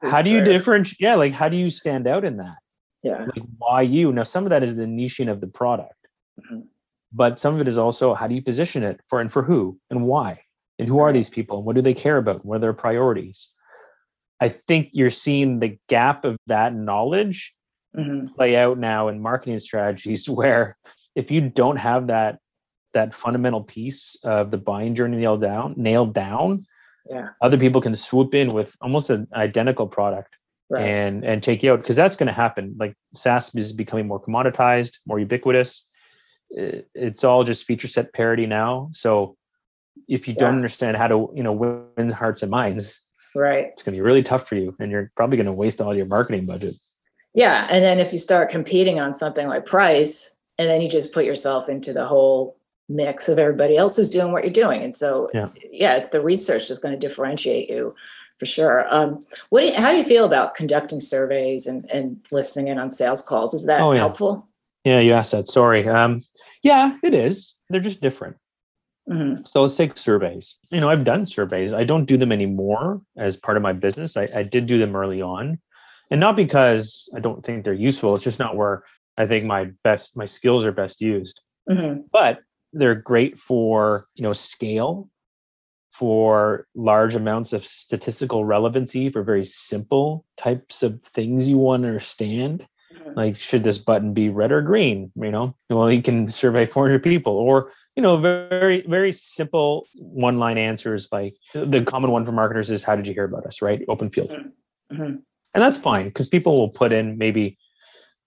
How 0.01 0.21
do 0.21 0.29
you 0.29 0.41
differentiate? 0.43 0.99
Yeah, 0.99 1.15
like 1.15 1.31
how 1.31 1.47
do 1.47 1.55
you 1.55 1.69
stand 1.69 2.05
out 2.05 2.25
in 2.25 2.35
that? 2.37 2.57
Yeah. 3.05 3.25
Like 3.25 3.45
why 3.59 3.81
you? 3.83 4.11
Now 4.11 4.23
some 4.23 4.45
of 4.45 4.49
that 4.49 4.63
is 4.63 4.75
the 4.75 4.85
niching 4.85 5.29
of 5.31 5.39
the 5.39 5.47
product, 5.47 6.07
Mhm. 6.39 6.63
but 7.13 7.37
some 7.37 7.53
of 7.53 7.61
it 7.61 7.67
is 7.67 7.77
also 7.77 8.15
how 8.15 8.27
do 8.27 8.33
you 8.33 8.41
position 8.41 8.81
it 8.83 8.99
for 9.09 9.21
and 9.21 9.31
for 9.31 9.43
who 9.43 9.79
and 9.91 10.07
why 10.07 10.41
and 10.79 10.87
who 10.87 10.99
are 10.99 11.13
these 11.13 11.29
people 11.29 11.57
and 11.57 11.65
what 11.65 11.75
do 11.75 11.83
they 11.83 11.93
care 11.93 12.17
about? 12.17 12.43
What 12.43 12.57
are 12.57 12.59
their 12.65 12.73
priorities? 12.73 13.49
I 14.41 14.49
think 14.49 14.89
you're 14.91 15.11
seeing 15.25 15.59
the 15.59 15.77
gap 15.87 16.25
of 16.25 16.35
that 16.47 16.73
knowledge 16.73 17.53
hmm 17.95 18.25
play 18.35 18.57
out 18.57 18.77
now 18.79 19.07
in 19.07 19.21
marketing 19.21 19.59
strategies 19.59 20.27
where 20.39 20.75
if 21.15 21.29
you 21.31 21.41
don't 21.61 21.77
have 21.77 22.07
that 22.07 22.39
that 22.93 23.13
fundamental 23.13 23.61
piece 23.63 24.15
of 24.23 24.49
the 24.51 24.57
buying 24.57 24.95
journey 24.95 25.17
nailed 25.17 25.41
down 25.41 25.75
nailed 25.77 26.13
down 26.13 26.65
Yeah. 27.09 27.29
other 27.39 27.57
people 27.59 27.81
can 27.81 27.93
swoop 27.93 28.33
in 28.33 28.47
with 28.57 28.75
almost 28.81 29.11
an 29.11 29.27
identical 29.33 29.87
product 29.87 30.31
Right. 30.69 30.81
and 30.83 31.23
and 31.23 31.43
take 31.43 31.61
you 31.61 31.73
out 31.73 31.81
because 31.81 31.95
that's 31.95 32.15
going 32.15 32.27
to 32.27 32.33
happen 32.33 32.75
like 32.79 32.95
SaaS 33.13 33.53
is 33.53 33.71
becoming 33.71 34.07
more 34.07 34.19
commoditized 34.19 34.97
more 35.05 35.19
ubiquitous 35.19 35.87
it's 36.49 37.23
all 37.23 37.43
just 37.43 37.65
feature 37.65 37.87
set 37.87 38.13
parity 38.13 38.47
now 38.47 38.89
so 38.91 39.37
if 40.07 40.27
you 40.27 40.33
don't 40.33 40.55
understand 40.55 40.97
how 40.97 41.07
to 41.07 41.29
you 41.35 41.43
know 41.43 41.53
win 41.53 42.09
hearts 42.09 42.41
and 42.41 42.49
minds 42.49 42.99
right. 43.35 43.65
it's 43.73 43.83
going 43.83 43.93
to 43.93 43.97
be 43.97 44.01
really 44.01 44.23
tough 44.23 44.47
for 44.47 44.55
you 44.55 44.75
and 44.79 44.91
you're 44.91 45.11
probably 45.15 45.37
going 45.37 45.45
to 45.45 45.53
waste 45.53 45.81
all 45.81 45.95
your 45.95 46.07
marketing 46.07 46.45
budget 46.45 46.73
Yeah. 47.35 47.67
And 47.69 47.83
then 47.83 47.99
if 47.99 48.13
you 48.13 48.19
start 48.19 48.49
competing 48.49 48.99
on 48.99 49.17
something 49.19 49.47
like 49.47 49.65
price, 49.65 50.33
and 50.57 50.69
then 50.69 50.81
you 50.81 50.89
just 50.89 51.11
put 51.13 51.25
yourself 51.25 51.67
into 51.67 51.91
the 51.91 52.05
whole 52.07 52.55
mix 52.87 53.27
of 53.27 53.37
everybody 53.37 53.75
else 53.75 53.97
who's 53.97 54.09
doing 54.09 54.31
what 54.31 54.43
you're 54.45 54.53
doing. 54.53 54.81
And 54.83 54.95
so, 54.95 55.29
Yeah. 55.33 55.49
yeah, 55.69 55.95
it's 55.97 56.09
the 56.09 56.21
research 56.21 56.69
that's 56.69 56.79
going 56.79 56.97
to 56.97 57.07
differentiate 57.07 57.69
you 57.69 57.93
for 58.39 58.45
sure. 58.45 58.85
Um, 58.93 59.25
what 59.49 59.61
do 59.61 59.67
you, 59.67 59.73
how 59.73 59.91
do 59.91 59.97
you 59.97 60.03
feel 60.03 60.25
about 60.25 60.55
conducting 60.55 60.99
surveys 60.99 61.65
and, 61.67 61.89
and 61.91 62.17
listening 62.31 62.67
in 62.67 62.77
on 62.79 62.91
sales 62.91 63.21
calls? 63.21 63.53
Is 63.53 63.65
that 63.65 63.81
Oh, 63.81 63.91
yeah. 63.93 63.99
helpful? 63.99 64.47
Yeah, 64.83 64.99
you 64.99 65.13
asked 65.13 65.31
that. 65.31 65.47
Sorry. 65.47 65.87
Um, 65.87 66.21
yeah, 66.63 66.97
it 67.03 67.13
is. 67.13 67.55
They're 67.69 67.79
just 67.81 68.01
different. 68.01 68.35
hmm 69.07 69.35
So 69.45 69.61
let's 69.61 69.75
take 69.75 69.97
surveys. 69.97 70.57
You 70.71 70.79
know, 70.81 70.89
I've 70.89 71.03
done 71.03 71.25
surveys. 71.25 71.73
I 71.73 71.83
don't 71.83 72.05
do 72.05 72.17
them 72.17 72.31
anymore 72.31 73.01
as 73.17 73.37
part 73.37 73.57
of 73.57 73.63
my 73.63 73.73
business. 73.73 74.17
I, 74.17 74.27
I 74.35 74.43
did 74.43 74.65
do 74.67 74.77
them 74.77 74.95
early 74.95 75.21
on, 75.21 75.59
and 76.11 76.19
not 76.19 76.35
because 76.35 77.09
I 77.15 77.19
don't 77.19 77.43
think 77.43 77.63
they're 77.63 77.73
useful. 77.73 78.13
It's 78.15 78.23
just 78.23 78.39
not 78.39 78.55
where 78.55 78.83
I 79.17 79.25
think 79.25 79.45
my 79.45 79.71
best 79.83 80.15
my 80.17 80.25
skills 80.25 80.65
are 80.65 80.71
best 80.71 81.01
used. 81.01 81.39
hmm 81.67 82.01
But 82.11 82.41
they're 82.73 82.95
great 82.95 83.39
for 83.39 84.05
you 84.15 84.23
know 84.23 84.33
scale, 84.33 85.09
for 85.97 86.67
large 86.75 87.15
amounts 87.15 87.53
of 87.53 87.65
statistical 87.65 88.43
relevancy, 88.45 89.09
for 89.09 89.23
very 89.23 89.43
simple 89.45 90.25
types 90.37 90.83
of 90.83 91.01
things 91.01 91.47
you 91.49 91.57
want 91.57 91.83
to 91.83 91.87
understand. 91.89 92.67
Mhm. 92.93 93.15
like 93.17 93.35
should 93.37 93.63
this 93.63 93.77
button 93.79 94.13
be 94.13 94.29
red 94.29 94.51
or 94.51 94.61
green 94.61 95.11
you 95.15 95.31
know? 95.31 95.55
Well 95.69 95.91
you 95.91 96.01
can 96.01 96.29
survey 96.29 96.65
400 96.65 97.01
people 97.03 97.35
or 97.37 97.71
you 97.95 98.03
know 98.03 98.17
very 98.17 98.85
very 98.87 99.11
simple 99.11 99.87
one 99.99 100.37
line 100.37 100.57
answers 100.57 101.09
like 101.11 101.33
the 101.53 101.81
common 101.83 102.11
one 102.11 102.25
for 102.25 102.31
marketers 102.31 102.69
is 102.69 102.83
how 102.83 102.95
did 102.95 103.07
you 103.07 103.13
hear 103.13 103.25
about 103.25 103.45
us? 103.45 103.61
Right? 103.61 103.81
Open 103.89 104.09
field. 104.09 104.31
Mhm. 104.93 105.21
and 105.53 105.61
that's 105.63 105.77
fine 105.77 106.05
because 106.05 106.27
people 106.27 106.53
will 106.59 106.69
put 106.69 106.91
in 106.91 107.17
maybe 107.17 107.57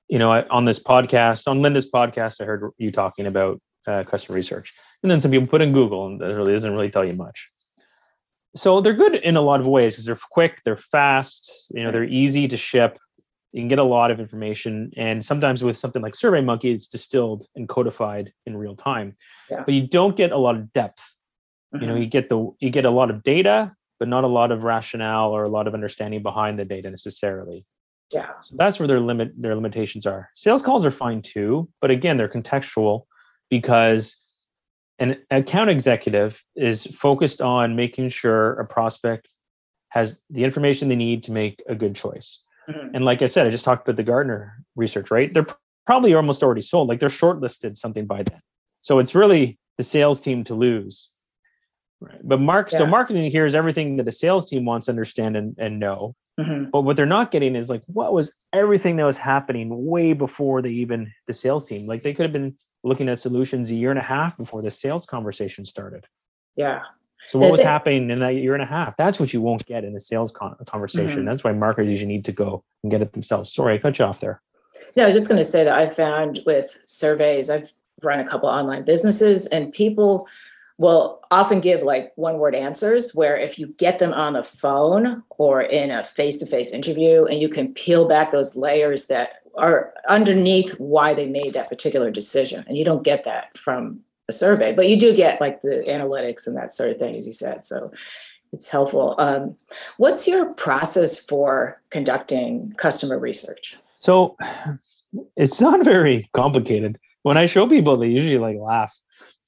you 0.09 0.19
know 0.19 0.31
on 0.51 0.65
this 0.65 0.81
podcast 0.83 1.47
on 1.47 1.63
linda's 1.63 1.89
podcast 1.89 2.41
i 2.41 2.45
heard 2.45 2.63
you 2.79 2.91
talking 2.91 3.27
about 3.27 3.61
uh, 3.87 4.03
customer 4.05 4.37
research. 4.37 4.75
And 5.03 5.11
then 5.11 5.21
some 5.21 5.31
people 5.31 5.47
put 5.47 5.63
in 5.63 5.73
google 5.73 6.07
and 6.07 6.21
that 6.21 6.35
really 6.35 6.53
doesn't 6.53 6.75
really 6.75 6.91
tell 6.91 7.05
you 7.05 7.15
much 7.15 7.39
so 8.59 8.81
they're 8.81 8.93
good 8.95 9.15
in 9.15 9.37
a 9.37 9.41
lot 9.41 9.61
of 9.61 9.67
ways 9.67 9.95
because 9.95 10.05
they're 10.07 10.19
quick 10.31 10.61
they're 10.65 10.77
fast 10.77 11.53
you 11.75 11.83
know 11.83 11.91
they're 11.91 12.05
easy 12.05 12.49
to 12.49 12.57
ship 12.57 12.99
you 13.53 13.61
can 13.63 13.69
get 13.69 13.79
a 13.79 13.85
lot 13.85 14.11
of 14.11 14.21
information 14.21 14.91
and 14.97 15.25
sometimes 15.25 15.65
with 15.65 15.77
something 15.77 16.03
like 16.03 16.13
SurveyMonkey, 16.13 16.75
it's 16.75 16.87
distilled 16.87 17.47
and 17.57 17.67
codified 17.69 18.33
in 18.47 18.57
real 18.57 18.77
time 18.77 19.15
Yeah. 19.51 19.63
but 19.65 19.75
you 19.75 19.87
don't 19.87 20.17
get 20.17 20.33
a 20.33 20.39
lot 20.39 20.57
of 20.57 20.73
depth 20.73 21.03
you 21.81 21.87
know 21.87 21.95
Mhm. 21.95 22.01
you 22.01 22.07
get 22.07 22.29
the 22.29 22.51
you 22.61 22.71
get 22.71 22.85
a 22.85 22.91
lot 22.91 23.11
of 23.11 23.23
data 23.23 23.73
but 23.99 24.09
not 24.09 24.25
a 24.25 24.29
lot 24.29 24.53
of 24.53 24.65
rationale 24.65 25.31
or 25.31 25.43
a 25.45 25.49
lot 25.49 25.67
of 25.67 25.75
understanding 25.75 26.23
behind 26.23 26.59
the 26.59 26.65
data 26.65 26.91
necessarily 26.91 27.65
yeah. 28.11 28.31
so 28.41 28.55
that's 28.59 28.79
where 28.79 28.89
their 28.89 29.01
limit 29.01 29.33
their 29.37 29.55
limitations 29.55 30.07
are 30.07 30.31
sales 30.35 30.63
calls 30.63 30.85
are 30.85 30.91
fine 30.91 31.21
too 31.23 31.69
but 31.81 31.91
again 31.91 32.17
they're 32.17 32.29
contextual 32.29 33.03
because 33.51 34.17
an 34.99 35.17
account 35.31 35.71
executive 35.71 36.43
is 36.57 36.87
focused 36.87 37.41
on 37.41 37.77
making 37.77 38.09
sure 38.09 38.53
a 38.55 38.67
prospect 38.67 39.29
has 39.91 40.21
the 40.31 40.45
information 40.45 40.89
they 40.89 40.97
need 40.97 41.25
to 41.25 41.33
make 41.33 41.63
a 41.69 41.75
good 41.75 41.95
choice 41.95 42.43
Mhm. 42.69 42.91
and 42.95 43.05
like 43.05 43.23
I 43.23 43.27
said, 43.27 43.47
I 43.47 43.51
just 43.51 43.65
talked 43.65 43.89
about 43.89 43.97
the 43.97 44.03
Gartner 44.03 44.63
research, 44.77 45.11
right? 45.11 45.33
They're 45.33 45.47
probably 45.87 46.13
almost 46.13 46.43
already 46.43 46.61
sold. 46.61 46.89
Like 46.89 47.01
they're 47.01 47.09
shortlisted 47.09 47.79
something 47.79 48.05
by 48.07 48.23
then. 48.23 48.41
So 48.83 48.99
it's 48.99 49.15
really 49.15 49.59
the 49.79 49.83
sales 49.83 50.21
team 50.21 50.45
to 50.45 50.55
lose. 50.55 51.09
Right. 52.01 52.21
But 52.23 52.41
Mark, 52.41 52.71
so 52.71 52.87
marketing 52.87 53.31
here 53.31 53.47
is 53.47 53.55
everything 53.55 53.97
that 53.97 54.07
a 54.07 54.13
sales 54.13 54.45
team 54.45 54.67
wants 54.67 54.87
to 54.87 54.93
understand 54.93 55.37
and, 55.37 55.57
and 55.59 55.81
know. 55.81 56.15
Mhm. 56.39 56.71
But 56.71 56.83
what 56.83 56.97
they're 56.97 57.07
not 57.07 57.31
getting 57.31 57.57
is 57.57 57.71
like 57.71 57.83
what 57.87 58.13
was 58.13 58.33
everything 58.53 58.97
that 58.97 59.05
was 59.05 59.17
happening 59.17 59.87
way 59.87 60.13
before 60.13 60.61
they 60.61 60.71
even 60.71 61.11
the 61.27 61.33
sales 61.33 61.67
team. 61.67 61.87
Like 61.87 62.03
they 62.03 62.13
could 62.13 62.25
have 62.25 62.33
been 62.35 62.55
looking 62.85 63.09
at 63.09 63.19
solutions 63.19 63.71
a 63.71 63.75
year 63.75 63.91
and 63.91 63.99
a 63.99 64.03
half 64.03 64.37
before 64.37 64.63
the 64.63 64.71
sales 64.71 65.07
conversation 65.07 65.65
started. 65.65 66.07
Yeah. 66.57 66.81
So 67.27 67.39
what 67.39 67.51
was 67.51 67.61
happening 67.61 68.11
in 68.11 68.21
that 68.21 68.35
year 68.35 68.55
and 68.55 68.63
a 68.63 68.67
half? 68.67 68.97
That's 68.97 69.19
what 69.19 69.33
you 69.33 69.43
won't 69.43 69.67
get 69.67 69.85
in 69.85 69.95
a 69.97 70.01
sales 70.01 70.31
con- 70.31 70.57
conversation. 70.67 71.23
Mhm. 71.23 71.27
That's 71.27 71.43
why 71.43 71.53
marketers 71.53 71.91
usually 71.91 72.09
need 72.09 72.25
to 72.27 72.33
go 72.33 72.65
and 72.83 72.91
get 72.91 73.03
it 73.03 73.13
themselves. 73.13 73.53
Sorry, 73.53 73.75
I 73.75 73.79
cut 73.79 73.99
you 73.99 74.05
off 74.05 74.21
there. 74.21 74.41
No, 74.97 75.03
I 75.03 75.07
was 75.07 75.15
just 75.15 75.29
going 75.29 75.39
to 75.39 75.45
say 75.45 75.65
that 75.65 75.77
I 75.77 75.87
found 75.87 76.41
with 76.47 76.79
surveys, 76.87 77.51
I've 77.51 77.73
run 78.03 78.21
a 78.21 78.27
couple 78.27 78.49
online 78.49 78.85
businesses, 78.85 79.47
and 79.47 79.73
people 79.73 80.29
will 80.79 81.21
often 81.33 81.59
give 81.61 81.83
like 81.83 82.13
one 82.15 82.39
word 82.39 82.55
answers 82.55 83.13
where 83.13 83.37
if 83.37 83.59
you 83.59 83.67
get 83.79 83.99
them 83.99 84.13
on 84.13 84.35
the 84.35 84.45
phone 84.45 85.25
or 85.31 85.61
in 85.61 85.91
a 85.91 86.05
face 86.05 86.39
to 86.39 86.47
face 86.47 86.71
interview 86.71 87.25
and 87.25 87.41
you 87.41 87.49
can 87.49 87.75
peel 87.75 88.07
back 88.07 88.31
those 88.31 88.55
layers 88.55 89.09
that 89.09 89.38
are 89.59 89.93
underneath 90.09 90.71
why 90.79 91.15
they 91.15 91.29
made 91.29 91.55
that 91.55 91.69
particular 91.69 92.11
decision. 92.11 92.65
And 92.67 92.77
you 92.77 92.85
don't 92.85 93.03
get 93.03 93.25
that 93.25 93.57
from 93.57 94.01
a 94.29 94.33
survey, 94.33 94.73
but 94.73 94.89
you 94.89 94.99
do 94.99 95.15
get 95.15 95.41
like 95.41 95.63
the 95.63 95.85
analytics 95.89 96.47
and 96.47 96.57
that 96.57 96.73
sort 96.73 96.91
of 96.91 96.99
thing, 96.99 97.17
as 97.17 97.27
you 97.27 97.33
said. 97.33 97.65
So 97.65 97.91
it's 98.53 98.69
helpful. 98.69 99.15
Um, 99.19 99.57
what's 99.97 100.27
your 100.27 100.53
process 100.55 101.19
for 101.19 101.81
conducting 101.91 102.73
customer 102.77 103.19
research? 103.19 103.77
So 104.01 104.37
it's 105.37 105.61
not 105.61 105.85
very 105.85 106.31
complicated. 106.35 106.99
When 107.23 107.37
I 107.37 107.47
show 107.47 107.67
people, 107.67 107.97
they 107.97 108.09
usually 108.09 108.39
like 108.39 108.57
laugh 108.59 108.99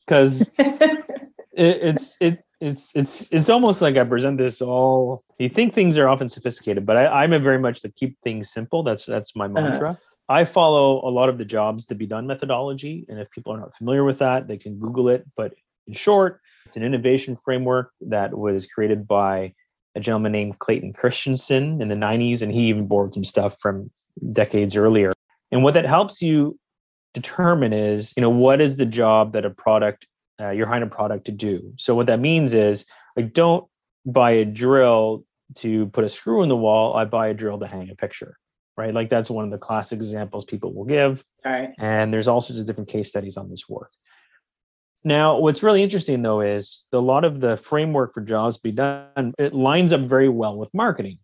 because 0.07 0.51
it, 0.59 1.07
it's 1.55 2.17
it 2.21 2.45
it's 2.61 2.93
it's 2.95 3.29
it's 3.33 3.49
almost 3.49 3.81
like 3.81 3.97
I 3.97 4.05
present 4.05 4.39
this 4.39 4.61
all. 4.61 5.25
You 5.39 5.49
think 5.49 5.73
things 5.73 5.97
are 5.97 6.09
often 6.09 6.29
sophisticated, 6.29 6.85
but 6.85 6.97
I, 6.97 7.23
I'm 7.23 7.33
a 7.33 7.39
very 7.39 7.59
much 7.59 7.81
to 7.83 7.89
keep 7.89 8.21
things 8.21 8.51
simple. 8.51 8.83
That's 8.83 9.07
that's 9.07 9.35
my 9.35 9.47
uh-huh. 9.47 9.61
mantra. 9.61 9.99
I 10.29 10.45
follow 10.45 11.07
a 11.07 11.11
lot 11.11 11.29
of 11.29 11.39
the 11.39 11.45
jobs 11.45 11.87
to 11.87 11.95
be 11.95 12.07
done 12.07 12.27
methodology, 12.27 13.07
and 13.09 13.19
if 13.19 13.31
people 13.31 13.53
are 13.53 13.59
not 13.59 13.77
familiar 13.77 14.05
with 14.05 14.19
that, 14.19 14.47
they 14.47 14.59
can 14.59 14.79
Google 14.79 15.09
it. 15.09 15.27
But 15.37 15.55
in 15.87 15.95
short, 15.95 16.41
it's 16.65 16.77
an 16.77 16.85
innovation 16.85 17.35
framework 17.35 17.93
that 18.03 18.37
was 18.37 18.67
created 18.67 19.09
by 19.09 19.55
a 19.97 20.01
gentleman 20.01 20.33
named 20.33 20.59
Clayton 20.59 20.93
Christensen 20.93 21.83
in 21.83 21.89
the 21.89 21.97
90s, 21.97 22.43
and 22.43 22.53
he 22.53 22.69
even 22.69 22.87
borrowed 22.87 23.15
some 23.15 23.25
stuff 23.25 23.59
from 23.59 23.91
decades 24.33 24.77
earlier. 24.77 25.13
And 25.51 25.65
what 25.65 25.75
that 25.75 25.85
helps 25.85 26.23
you 26.23 26.59
determine 27.13 27.73
is, 27.73 28.13
you 28.17 28.21
know, 28.21 28.31
what 28.31 28.61
is 28.61 28.77
the 28.77 28.87
job 28.87 29.33
that 29.33 29.45
a 29.45 29.51
product 29.51 30.07
uh, 30.41 30.51
you're 30.51 30.67
hiring 30.67 30.83
a 30.83 30.87
product 30.87 31.27
to 31.27 31.33
do. 31.33 31.75
So 31.77 31.95
what 31.95 32.07
that 32.07 32.21
means 32.21 32.55
is, 32.55 32.87
like, 33.17 33.33
don't 33.33 33.67
buy 34.07 34.33
a 34.33 34.45
drill 34.45 35.25
to 35.57 35.87
put 35.89 36.05
a 36.05 36.09
screw 36.09 36.43
in 36.43 36.49
the 36.49 36.57
wall. 36.57 36.97
I 36.97 37.05
buy 37.05 37.29
a 37.29 37.35
drill 37.35 37.59
to 37.59 37.67
hang 37.67 37.91
a 37.91 37.95
picture, 37.95 38.37
right? 38.77 38.95
Like 38.95 39.09
that's 39.09 39.31
one 39.31 39.45
of 39.45 39.51
the 39.51 39.59
classic 39.59 39.99
examples 39.99 40.45
people 40.45 40.73
will 40.73 40.85
give. 40.85 41.25
All 41.45 41.53
right. 41.53 41.71
And 41.79 42.13
there's 42.13 42.29
all 42.29 42.41
sorts 42.41 42.61
of 42.61 42.67
different 42.67 42.89
case 42.89 43.09
studies 43.09 43.37
on 43.37 43.51
this 43.51 43.69
work. 43.69 43.93
Now, 45.03 45.39
what's 45.39 45.63
really 45.63 45.83
interesting 45.83 46.23
though 46.23 46.41
is 46.41 46.85
a 46.93 46.99
lot 46.99 47.25
of 47.25 47.41
the 47.41 47.57
framework 47.57 48.13
for 48.13 48.21
jobs 48.21 48.57
to 48.57 48.63
be 48.63 48.73
done, 48.73 49.35
it 49.39 49.55
lines 49.55 49.93
up 49.93 50.03
very 50.03 50.29
well 50.29 50.57
with 50.57 50.73
marketing. 50.75 51.19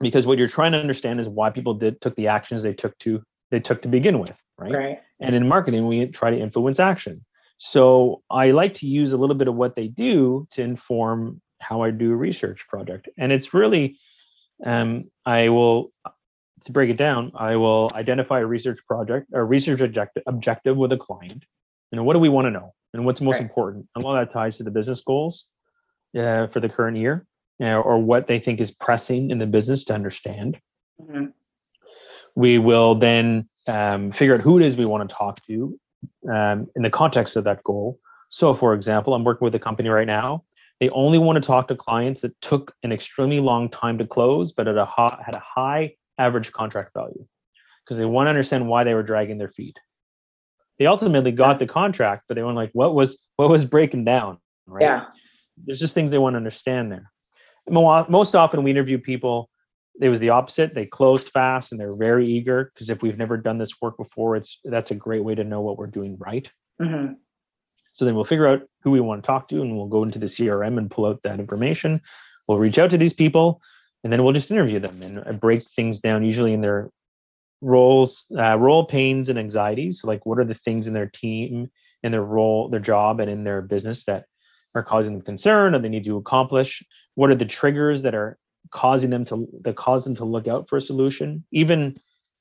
Because 0.00 0.26
what 0.26 0.36
you're 0.36 0.48
trying 0.48 0.72
to 0.72 0.78
understand 0.78 1.20
is 1.20 1.28
why 1.28 1.50
people 1.50 1.74
did 1.74 2.00
took 2.00 2.16
the 2.16 2.28
actions 2.28 2.62
they 2.62 2.74
took 2.74 2.96
to 2.98 3.22
they 3.50 3.60
took 3.60 3.82
to 3.82 3.88
begin 3.88 4.18
with, 4.18 4.40
right? 4.58 4.72
Right. 4.72 5.00
And 5.20 5.34
in 5.34 5.46
marketing, 5.46 5.86
we 5.86 6.06
try 6.06 6.30
to 6.30 6.38
influence 6.38 6.80
action. 6.80 7.24
So 7.64 8.22
I 8.28 8.50
like 8.50 8.74
to 8.74 8.88
use 8.88 9.12
a 9.12 9.16
little 9.16 9.36
bit 9.36 9.46
of 9.46 9.54
what 9.54 9.76
they 9.76 9.86
do 9.86 10.48
to 10.50 10.62
inform 10.62 11.40
how 11.60 11.82
I 11.82 11.92
do 11.92 12.10
a 12.10 12.16
research 12.16 12.66
project. 12.66 13.08
And 13.16 13.30
it's 13.30 13.54
really, 13.54 13.98
um, 14.66 15.04
I 15.24 15.48
will, 15.48 15.92
to 16.64 16.72
break 16.72 16.90
it 16.90 16.96
down, 16.96 17.30
I 17.36 17.54
will 17.54 17.92
identify 17.94 18.40
a 18.40 18.46
research 18.46 18.80
project, 18.84 19.28
a 19.32 19.44
research 19.44 19.80
objective, 19.80 20.24
objective 20.26 20.76
with 20.76 20.90
a 20.90 20.96
client. 20.96 21.44
You 21.92 21.96
know, 21.98 22.02
what 22.02 22.14
do 22.14 22.18
we 22.18 22.28
want 22.28 22.46
to 22.46 22.50
know? 22.50 22.74
And 22.94 23.04
what's 23.04 23.20
most 23.20 23.36
Right. 23.36 23.42
important? 23.42 23.86
A 23.94 24.00
lot 24.00 24.20
of 24.20 24.26
that 24.26 24.34
ties 24.34 24.56
to 24.56 24.64
the 24.64 24.72
business 24.72 25.00
goals 25.00 25.46
uh, 26.18 26.48
for 26.48 26.58
the 26.58 26.68
current 26.68 26.96
year 26.96 27.24
uh, 27.62 27.76
or 27.76 27.96
what 27.96 28.26
they 28.26 28.40
think 28.40 28.58
is 28.60 28.72
pressing 28.72 29.30
in 29.30 29.38
the 29.38 29.46
business 29.46 29.84
to 29.84 29.94
understand 29.94 30.58
Mhm. 31.00 31.32
we 32.34 32.58
will 32.58 32.96
then 32.96 33.48
um, 33.68 34.10
figure 34.10 34.34
out 34.34 34.40
who 34.40 34.58
it 34.58 34.64
is 34.64 34.76
we 34.76 34.84
want 34.84 35.08
to 35.08 35.14
talk 35.14 35.40
to 35.46 35.78
um, 36.32 36.68
in 36.76 36.82
the 36.82 36.90
context 36.90 37.36
of 37.36 37.44
that 37.44 37.62
goal. 37.62 37.98
So, 38.28 38.54
for 38.54 38.74
example, 38.74 39.14
I'm 39.14 39.24
working 39.24 39.44
with 39.44 39.54
a 39.54 39.58
company 39.58 39.88
right 39.88 40.06
now. 40.06 40.44
They 40.80 40.88
only 40.90 41.18
want 41.18 41.36
to 41.36 41.46
talk 41.46 41.68
to 41.68 41.76
clients 41.76 42.22
that 42.22 42.40
took 42.40 42.74
an 42.82 42.92
extremely 42.92 43.40
long 43.40 43.68
time 43.68 43.98
to 43.98 44.06
close, 44.06 44.52
but 44.52 44.66
at 44.66 44.76
a 44.76 44.84
high, 44.84 45.22
had 45.24 45.34
a 45.34 45.42
high 45.44 45.94
average 46.18 46.50
contract 46.52 46.92
value 46.94 47.24
because 47.84 47.98
they 47.98 48.04
want 48.04 48.26
to 48.26 48.30
understand 48.30 48.68
why 48.68 48.84
they 48.84 48.94
were 48.94 49.02
dragging 49.02 49.38
their 49.38 49.50
feet. 49.50 49.78
They 50.78 50.86
ultimately 50.86 51.30
got 51.30 51.58
the 51.58 51.66
contract, 51.66 52.24
but 52.26 52.34
they 52.34 52.42
were 52.42 52.52
like, 52.52 52.70
what 52.72 52.94
was 52.94 53.18
what 53.36 53.48
was 53.50 53.64
breaking 53.64 54.04
down? 54.04 54.38
Right? 54.66 54.82
Yeah. 54.82 55.06
there's 55.64 55.78
just 55.78 55.94
things 55.94 56.10
they 56.10 56.18
want 56.18 56.34
to 56.34 56.38
understand 56.38 56.90
there. 56.90 57.10
Most 57.68 58.34
often, 58.34 58.64
we 58.64 58.72
interview 58.72 58.98
people. 58.98 59.48
It 60.00 60.08
was 60.08 60.20
the 60.20 60.30
opposite. 60.30 60.74
They 60.74 60.86
closed 60.86 61.30
fast 61.30 61.72
and 61.72 61.80
they're 61.80 61.96
very 61.96 62.26
eager 62.26 62.70
because 62.72 62.88
if 62.90 63.02
we've 63.02 63.18
never 63.18 63.36
done 63.36 63.58
this 63.58 63.80
work 63.80 63.96
before, 63.96 64.36
it's 64.36 64.58
that's 64.64 64.90
a 64.90 64.96
great 64.96 65.22
way 65.22 65.34
to 65.34 65.44
know 65.44 65.60
what 65.60 65.76
we're 65.76 65.86
doing 65.86 66.16
right. 66.18 66.50
Mhm. 66.80 67.16
So 67.92 68.04
then 68.06 68.14
we'll 68.14 68.24
figure 68.24 68.46
out 68.46 68.62
who 68.82 68.90
we 68.90 69.00
want 69.00 69.22
to 69.22 69.26
talk 69.26 69.48
to, 69.48 69.60
and 69.60 69.76
we'll 69.76 69.86
go 69.86 70.02
into 70.02 70.18
the 70.18 70.26
CRM 70.26 70.78
and 70.78 70.90
pull 70.90 71.04
out 71.06 71.22
that 71.22 71.38
information. 71.38 72.00
We'll 72.48 72.58
reach 72.58 72.78
out 72.78 72.90
to 72.90 72.98
these 72.98 73.12
people, 73.12 73.60
and 74.02 74.12
then 74.12 74.24
we'll 74.24 74.32
just 74.32 74.50
interview 74.50 74.80
them 74.80 75.02
and 75.02 75.40
break 75.40 75.62
things 75.62 76.00
down, 76.00 76.24
usually 76.24 76.54
in 76.54 76.62
their 76.62 76.90
roles, 77.60 78.24
uh, 78.36 78.58
role 78.58 78.86
pains 78.86 79.28
and 79.28 79.38
anxieties. 79.38 80.04
Like, 80.04 80.24
what 80.24 80.38
are 80.38 80.44
the 80.44 80.54
things 80.54 80.86
in 80.86 80.94
their 80.94 81.06
team, 81.06 81.70
in 82.02 82.12
their 82.12 82.24
role, 82.24 82.68
their 82.70 82.80
job, 82.80 83.20
and 83.20 83.28
in 83.28 83.44
their 83.44 83.60
business 83.60 84.06
that 84.06 84.24
are 84.74 84.82
causing 84.82 85.12
them 85.12 85.22
concern, 85.22 85.74
or 85.74 85.78
they 85.78 85.90
need 85.90 86.04
to 86.04 86.16
accomplish? 86.16 86.82
What 87.14 87.30
are 87.30 87.36
the 87.36 87.44
triggers 87.44 88.02
that 88.02 88.14
are 88.14 88.38
causing 88.70 89.10
them 89.10 89.24
to 89.26 89.48
that 89.62 89.76
caused 89.76 90.06
them 90.06 90.14
to 90.16 90.24
look 90.24 90.48
out 90.48 90.68
for 90.68 90.76
a 90.76 90.80
solution? 90.80 91.44
Even 91.52 91.94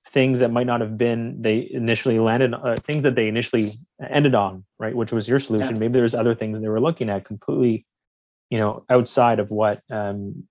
things 0.07 0.39
that 0.39 0.51
might 0.51 0.65
not 0.65 0.81
have 0.81 0.97
been 0.97 1.41
they 1.41 1.67
initially 1.71 2.19
landed 2.19 2.53
uh, 2.53 2.75
things 2.75 3.03
that 3.03 3.15
they 3.15 3.27
initially 3.27 3.69
ended 4.09 4.33
on 4.33 4.65
right 4.79 4.95
which 4.95 5.11
was 5.11 5.27
your 5.27 5.39
solution. 5.39 5.75
Yeah. 5.75 5.79
maybe 5.79 5.93
there's 5.93 6.15
other 6.15 6.33
things 6.33 6.59
they 6.59 6.67
were 6.67 6.81
looking 6.81 7.09
at 7.09 7.23
completely 7.25 7.85
you 8.49 8.57
know 8.57 8.83
outside 8.89 9.39
of 9.39 9.51
what 9.51 9.81
um, 9.91 10.43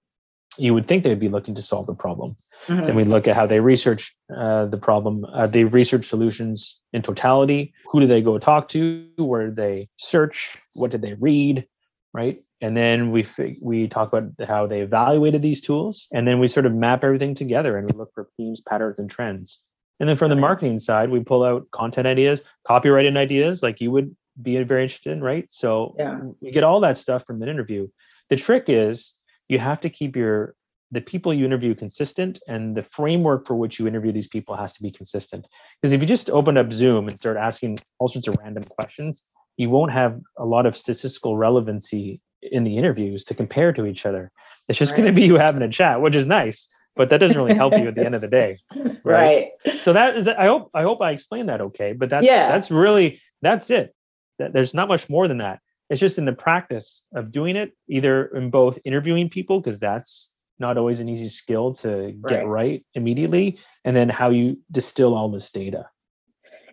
you 0.56 0.74
would 0.74 0.86
think 0.86 1.04
they'd 1.04 1.18
be 1.18 1.28
looking 1.28 1.54
to 1.54 1.62
solve 1.62 1.86
the 1.86 1.94
problem. 1.94 2.36
Mhm. 2.66 2.86
then 2.86 2.96
we 2.96 3.04
look 3.04 3.28
at 3.28 3.36
how 3.36 3.46
they 3.46 3.60
research 3.60 4.16
uh, 4.34 4.66
the 4.66 4.78
problem 4.78 5.24
uh, 5.24 5.46
they 5.46 5.64
research 5.64 6.06
solutions 6.06 6.80
in 6.92 7.02
totality. 7.02 7.72
Who 7.90 8.00
do 8.00 8.06
they 8.06 8.22
go 8.22 8.38
talk 8.38 8.68
to? 8.70 9.06
Where 9.16 9.46
did 9.46 9.56
they 9.56 9.88
search? 9.96 10.58
What 10.74 10.90
did 10.90 11.02
they 11.02 11.14
read? 11.14 11.66
Right 12.12 12.42
and 12.60 12.76
then 12.76 13.10
we 13.10 13.22
fig- 13.22 13.58
we 13.62 13.88
talk 13.88 14.12
about 14.12 14.30
how 14.48 14.66
they 14.66 14.80
evaluated 14.82 15.42
these 15.42 15.60
tools 15.60 16.06
and 16.12 16.26
then 16.26 16.38
we 16.38 16.48
sort 16.48 16.66
of 16.66 16.74
map 16.74 17.04
everything 17.04 17.34
together 17.34 17.76
and 17.78 17.90
we 17.90 17.96
look 17.98 18.12
for 18.14 18.28
themes 18.36 18.60
patterns 18.60 18.98
and 18.98 19.10
trends 19.10 19.60
And 20.00 20.08
then 20.08 20.16
from 20.16 20.30
the 20.30 20.36
marketing 20.36 20.78
side, 20.78 21.10
we 21.10 21.20
pull 21.20 21.42
out 21.44 21.70
content 21.72 22.06
ideas, 22.06 22.42
copywriting 22.66 23.16
ideas, 23.18 23.62
like 23.62 23.80
you 23.82 23.90
would 23.90 24.16
be 24.40 24.56
very 24.62 24.82
interested 24.84 25.12
in, 25.12 25.22
right? 25.22 25.44
So 25.50 25.94
Yeah. 25.98 26.20
you 26.40 26.52
get 26.52 26.64
all 26.64 26.80
that 26.80 26.96
stuff 26.96 27.24
from 27.26 27.42
an 27.42 27.48
interview. 27.50 27.88
The 28.30 28.36
trick 28.36 28.64
is 28.68 29.14
you 29.50 29.58
have 29.58 29.80
to 29.82 29.90
keep 29.90 30.16
your 30.16 30.54
the 30.92 31.00
people 31.00 31.32
you 31.32 31.44
interview 31.44 31.74
consistent 31.74 32.40
and 32.48 32.74
the 32.76 32.82
framework 32.82 33.46
for 33.46 33.54
which 33.54 33.78
you 33.78 33.86
interview 33.86 34.10
these 34.12 34.26
people 34.26 34.56
has 34.56 34.72
to 34.72 34.82
be 34.82 34.90
consistent. 34.90 35.46
Because 35.80 35.92
if 35.92 36.00
you 36.00 36.06
just 36.06 36.30
open 36.30 36.56
up 36.56 36.72
Zoom 36.72 37.06
and 37.06 37.16
start 37.16 37.36
asking 37.36 37.78
all 37.98 38.08
sorts 38.08 38.26
of 38.26 38.36
random 38.42 38.64
questions, 38.64 39.22
you 39.56 39.70
won't 39.70 39.92
have 39.92 40.18
a 40.36 40.44
lot 40.44 40.66
of 40.66 40.74
statistical 40.76 41.36
relevancy 41.36 42.20
in 42.42 42.64
the 42.64 42.76
interviews 42.76 43.24
to 43.26 43.34
compare 43.34 43.72
to 43.72 43.86
each 43.86 44.06
other. 44.06 44.30
It's 44.68 44.78
just 44.78 44.94
going 44.94 45.06
to 45.06 45.12
be 45.12 45.22
you 45.26 45.36
having 45.36 45.62
a 45.62 45.68
chat, 45.68 46.00
which 46.00 46.14
is 46.16 46.26
nice, 46.26 46.68
but 46.96 47.10
that 47.10 47.18
doesn't 47.18 47.36
really 47.36 47.54
help 47.54 47.76
you 47.76 47.88
at 47.88 47.94
the 47.94 48.04
end 48.04 48.14
of 48.14 48.20
the 48.20 48.28
day. 48.40 48.56
right. 49.04 49.48
So 49.82 49.92
that 49.92 50.16
is 50.16 50.28
I 50.28 50.46
hope 50.46 50.70
I 50.74 50.82
hope 50.82 51.00
I 51.00 51.10
explained 51.10 51.48
that 51.48 51.60
okay, 51.60 51.92
but 51.92 52.08
that's 52.10 52.26
Yeah. 52.26 52.48
that's 52.48 52.70
really 52.70 53.20
that's 53.42 53.70
it. 53.70 53.94
There's 54.38 54.74
not 54.74 54.88
much 54.88 55.08
more 55.10 55.28
than 55.28 55.38
that. 55.38 55.60
It's 55.90 56.00
just 56.00 56.18
in 56.18 56.24
the 56.24 56.32
practice 56.32 57.04
of 57.14 57.32
doing 57.32 57.56
it, 57.56 57.72
either 57.88 58.26
in 58.26 58.50
both 58.50 58.78
interviewing 58.84 59.28
people 59.28 59.60
because 59.60 59.78
that's 59.80 60.32
not 60.58 60.78
always 60.78 61.00
an 61.00 61.08
easy 61.08 61.26
skill 61.26 61.74
to 61.74 62.12
get 62.28 62.38
Right. 62.40 62.46
right 62.46 62.86
immediately, 62.94 63.58
and 63.84 63.96
then 63.96 64.08
how 64.08 64.30
you 64.30 64.58
distill 64.70 65.14
all 65.16 65.28
this 65.30 65.50
data. 65.50 65.88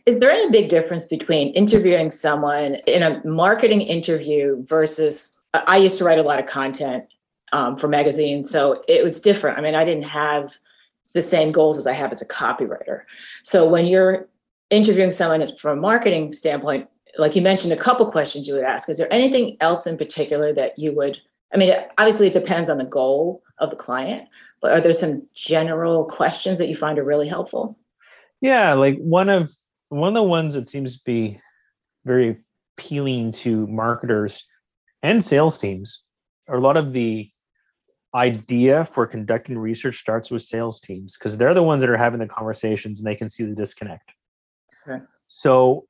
Is 0.06 0.18
there 0.18 0.30
any 0.30 0.50
big 0.52 0.70
difference 0.70 1.04
between 1.04 1.54
interviewing 1.54 2.12
someone 2.12 2.76
in 2.86 3.02
a 3.04 3.26
marketing 3.26 3.82
interview 3.82 4.64
versus? 4.66 5.32
I 5.54 5.78
used 5.78 5.98
to 5.98 6.04
write 6.04 6.20
a 6.20 6.24
lot 6.24 6.40
of 6.40 6.46
content 6.46 7.06
um, 7.52 7.78
for 7.78 7.88
magazines, 7.88 8.50
so 8.50 8.84
it 8.88 9.04
was 9.04 9.22
different. 9.22 9.58
I 9.58 9.62
mean, 9.62 9.76
I 9.76 9.86
didn't 9.86 10.04
have 10.04 10.54
the 11.14 11.22
same 11.22 11.52
goals 11.52 11.78
as 11.78 11.88
I 11.88 11.94
have 11.94 12.12
as 12.12 12.22
a 12.22 12.26
copywriter. 12.26 13.04
So 13.44 13.68
when 13.68 13.86
you're 13.86 14.28
interviewing 14.70 15.12
someone 15.12 15.46
from 15.58 15.78
a 15.78 15.82
marketing 15.82 16.32
standpoint, 16.32 16.88
like 17.18 17.36
you 17.36 17.42
mentioned, 17.42 17.74
a 17.74 17.78
couple 17.78 18.10
questions 18.12 18.48
you 18.48 18.54
would 18.54 18.64
ask. 18.64 18.90
Is 18.90 18.98
there 18.98 19.12
anything 19.12 19.58
else 19.62 19.88
in 19.88 19.98
particular 19.98 20.54
that 20.54 20.78
you 20.78 20.92
would? 20.94 21.18
I 21.54 21.58
mean, 21.58 21.74
obviously, 21.98 22.28
it 22.28 22.34
depends 22.34 22.70
on 22.70 22.78
the 22.78 22.86
goal 22.86 23.42
of 23.60 23.70
the 23.70 23.76
client, 23.76 24.28
but 24.62 24.72
are 24.72 24.82
there 24.82 24.94
some 24.94 25.28
general 25.34 26.06
questions 26.06 26.60
that 26.60 26.68
you 26.68 26.76
find 26.76 27.00
are 27.00 27.04
really 27.04 27.28
helpful? 27.28 27.78
Yeah, 28.42 28.74
like 28.74 28.98
one 28.98 29.30
of 29.30 29.52
one 29.90 30.10
of 30.10 30.14
the 30.14 30.24
ones 30.24 30.54
that 30.54 30.70
seems 30.70 30.98
to 30.98 31.04
be 31.06 31.40
very 32.06 32.38
appealing 32.78 33.32
to 33.32 33.66
marketers 33.68 34.46
and 35.08 35.24
sales 35.24 35.58
teams 35.58 36.04
a 36.50 36.58
lot 36.58 36.78
of 36.78 36.94
the 36.94 37.30
idea 38.16 38.86
for 38.86 39.06
conducting 39.06 39.58
research 39.58 39.98
starts 39.98 40.32
with 40.32 40.42
sales 40.42 40.80
teams 40.80 41.18
because 41.18 41.38
they're 41.38 41.54
the 41.54 41.64
ones 41.64 41.82
that 41.82 41.90
are 41.90 41.98
having 41.98 42.20
the 42.20 42.28
conversations 42.28 43.00
and 43.00 43.08
they 43.08 43.16
can 43.16 43.30
see 43.30 43.44
the 43.44 43.54
disconnect. 43.54 44.12
Okay. 44.88 45.04
So 45.28 45.86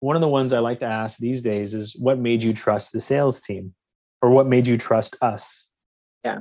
one 0.00 0.16
of 0.16 0.22
the 0.22 0.28
ones 0.28 0.52
I 0.52 0.60
like 0.60 0.80
to 0.80 0.86
ask 0.86 1.18
these 1.18 1.42
days 1.42 1.74
is 1.74 1.96
what 1.98 2.18
made 2.18 2.42
you 2.42 2.52
trust 2.52 2.92
the 2.92 3.00
sales 3.00 3.40
team 3.40 3.74
or 4.22 4.30
what 4.30 4.46
made 4.46 4.66
you 4.66 4.78
trust 4.78 5.16
us? 5.20 5.66
Yeah. 6.24 6.40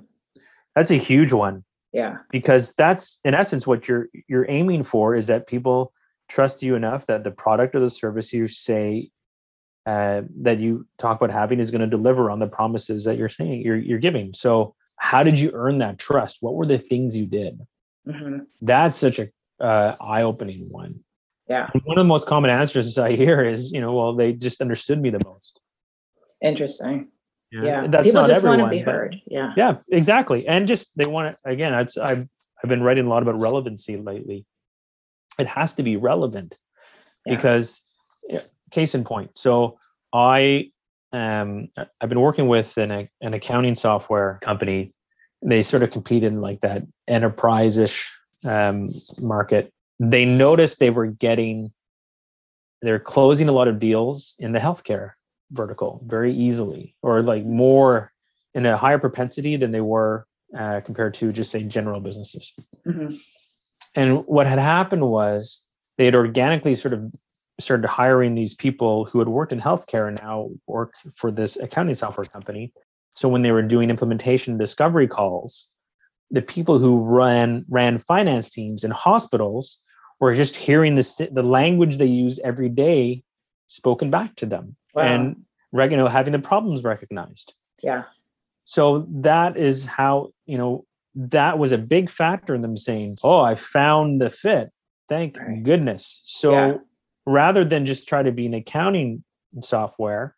That's 0.75 0.91
a 0.91 0.95
huge 0.95 1.33
one 1.33 1.63
Yeah. 1.91 2.17
because 2.31 2.73
that's 2.77 3.19
in 3.23 3.33
essence 3.33 3.65
what 3.65 3.87
you're 3.87 4.07
you're 4.27 4.49
aiming 4.49 4.83
for 4.83 5.15
is 5.15 5.27
that 5.27 5.47
people 5.47 5.93
trust 6.29 6.63
you 6.63 6.75
enough 6.75 7.05
that 7.07 7.23
the 7.23 7.31
product 7.31 7.75
or 7.75 7.79
the 7.79 7.89
service 7.89 8.33
you 8.33 8.47
say 8.47 9.09
uh, 9.85 10.21
that 10.41 10.59
you 10.59 10.87
talk 10.97 11.17
about 11.17 11.31
having 11.31 11.59
is 11.59 11.71
going 11.71 11.81
to 11.81 11.87
deliver 11.87 12.31
on 12.31 12.39
the 12.39 12.47
promises 12.47 13.03
that 13.05 13.17
you're 13.17 13.29
saying 13.29 13.61
you're 13.61 13.77
you're 13.77 13.99
giving. 13.99 14.33
So 14.33 14.75
how 14.97 15.23
did 15.23 15.37
you 15.37 15.51
earn 15.53 15.77
that 15.79 15.99
trust? 15.99 16.37
What 16.41 16.55
were 16.55 16.65
the 16.65 16.77
things 16.79 17.15
you 17.15 17.25
did? 17.25 17.59
hmm 18.05 18.39
That's 18.61 18.95
such 18.95 19.19
a 19.19 19.29
uh, 19.59 19.95
eye-opening 20.01 20.69
one. 20.69 20.99
Yeah. 21.47 21.69
And 21.73 21.81
one 21.83 21.97
of 21.97 22.03
the 22.03 22.07
most 22.07 22.27
common 22.27 22.49
answers 22.49 22.97
I 22.97 23.15
hear 23.15 23.47
is, 23.47 23.71
you 23.71 23.79
know, 23.81 23.93
well, 23.93 24.15
they 24.15 24.33
just 24.33 24.61
understood 24.61 24.99
me 24.99 25.11
the 25.11 25.23
most. 25.23 25.59
Interesting. 26.41 27.09
Yeah. 27.51 27.87
that's 27.87 28.05
People 28.05 28.21
not 28.21 28.27
just 28.29 28.43
want 28.43 28.61
to 28.61 28.67
be 28.67 28.79
heard. 28.79 29.15
Yeah. 29.27 29.53
yeah 29.55 29.77
exactly 29.89 30.45
and 30.45 30.67
just 30.67 30.91
they 30.97 31.05
want 31.05 31.33
to 31.33 31.49
again 31.49 31.73
it's, 31.73 31.95
i've 31.97 32.27
i've 32.61 32.69
been 32.69 32.83
writing 32.83 33.05
a 33.05 33.09
lot 33.09 33.21
about 33.21 33.39
relevancy 33.39 33.95
lately 33.95 34.45
it 35.39 35.47
has 35.47 35.71
to 35.75 35.83
be 35.83 35.95
relevant 35.95 36.57
Yeah. 37.25 37.35
because 37.35 37.81
yeah, 38.27 38.41
case 38.71 38.95
in 38.95 39.03
point 39.03 39.31
so 39.37 39.77
i 40.13 40.69
um 41.13 41.67
i've 42.01 42.09
been 42.09 42.19
working 42.19 42.47
with 42.47 42.77
an, 42.77 42.91
a- 42.91 43.09
an 43.21 43.33
accounting 43.33 43.75
software 43.75 44.39
company 44.41 44.93
they 45.41 45.61
sort 45.61 45.83
of 45.83 45.91
compete 45.91 46.23
in 46.23 46.41
like 46.41 46.61
that 46.61 46.83
enterprise-ish 47.07 48.11
um, 48.45 48.87
market 49.21 49.71
they 49.99 50.25
noticed 50.25 50.79
they 50.79 50.89
were 50.89 51.07
getting 51.07 51.71
they're 52.81 52.99
closing 52.99 53.47
a 53.49 53.51
lot 53.51 53.67
of 53.67 53.79
deals 53.79 54.35
in 54.39 54.51
the 54.51 54.59
healthcare 54.59 55.11
vertical 55.51 56.01
very 56.05 56.33
easily 56.33 56.95
or 57.01 57.21
like 57.21 57.45
more 57.45 58.11
in 58.53 58.65
a 58.65 58.77
higher 58.77 58.99
propensity 58.99 59.55
than 59.55 59.71
they 59.71 59.81
were 59.81 60.25
uh, 60.57 60.81
compared 60.85 61.13
to 61.13 61.31
just 61.31 61.51
say 61.51 61.63
general 61.63 61.99
businesses. 61.99 62.53
Mhm. 62.85 63.19
And 63.95 64.25
what 64.25 64.47
had 64.47 64.59
happened 64.59 65.07
was 65.07 65.61
they 65.97 66.05
had 66.05 66.15
organically 66.15 66.75
sort 66.75 66.93
of 66.93 67.11
started 67.59 67.87
hiring 67.87 68.35
these 68.35 68.53
people 68.53 69.05
who 69.05 69.19
had 69.19 69.27
worked 69.29 69.51
in 69.51 69.59
healthcare 69.61 70.07
and 70.07 70.19
now 70.21 70.49
work 70.67 70.93
for 71.15 71.31
this 71.31 71.55
accounting 71.57 71.95
software 71.95 72.25
company. 72.25 72.73
So 73.11 73.29
when 73.29 73.41
they 73.43 73.51
were 73.51 73.61
doing 73.61 73.89
implementation 73.89 74.57
discovery 74.57 75.07
calls, 75.07 75.69
the 76.31 76.41
people 76.41 76.79
who 76.79 76.99
ran 76.99 77.65
ran 77.69 77.97
finance 77.97 78.49
teams 78.49 78.83
in 78.83 78.91
hospitals 78.91 79.79
were 80.19 80.33
just 80.33 80.55
hearing 80.55 80.95
the 80.95 81.29
the 81.31 81.43
language 81.43 81.97
they 81.97 82.05
use 82.05 82.39
every 82.39 82.69
day 82.69 83.23
spoken 83.67 84.09
back 84.09 84.35
to 84.35 84.45
them 84.45 84.75
Wow. 84.93 85.01
and 85.03 85.35
you 85.91 85.97
know 85.97 86.07
having 86.07 86.33
the 86.33 86.39
problems 86.39 86.83
recognized 86.83 87.53
Yeah. 87.81 88.03
so 88.63 89.05
that 89.09 89.57
is 89.57 89.85
how 89.85 90.31
you 90.45 90.57
know 90.57 90.85
that 91.15 91.59
was 91.59 91.71
a 91.71 91.77
big 91.77 92.09
factor 92.09 92.55
in 92.55 92.61
them 92.61 92.77
saying 92.77 93.17
oh 93.23 93.41
i 93.41 93.55
found 93.55 94.19
the 94.21 94.29
fit 94.29 94.71
thank 95.09 95.37
Right. 95.37 95.63
goodness 95.63 96.21
so 96.23 96.51
Yeah. 96.51 96.77
Rather 97.25 97.65
than 97.65 97.85
just 97.85 98.07
try 98.07 98.21
to 98.23 98.31
be 98.31 98.45
an 98.45 98.53
accounting 98.53 99.23
software 99.61 100.35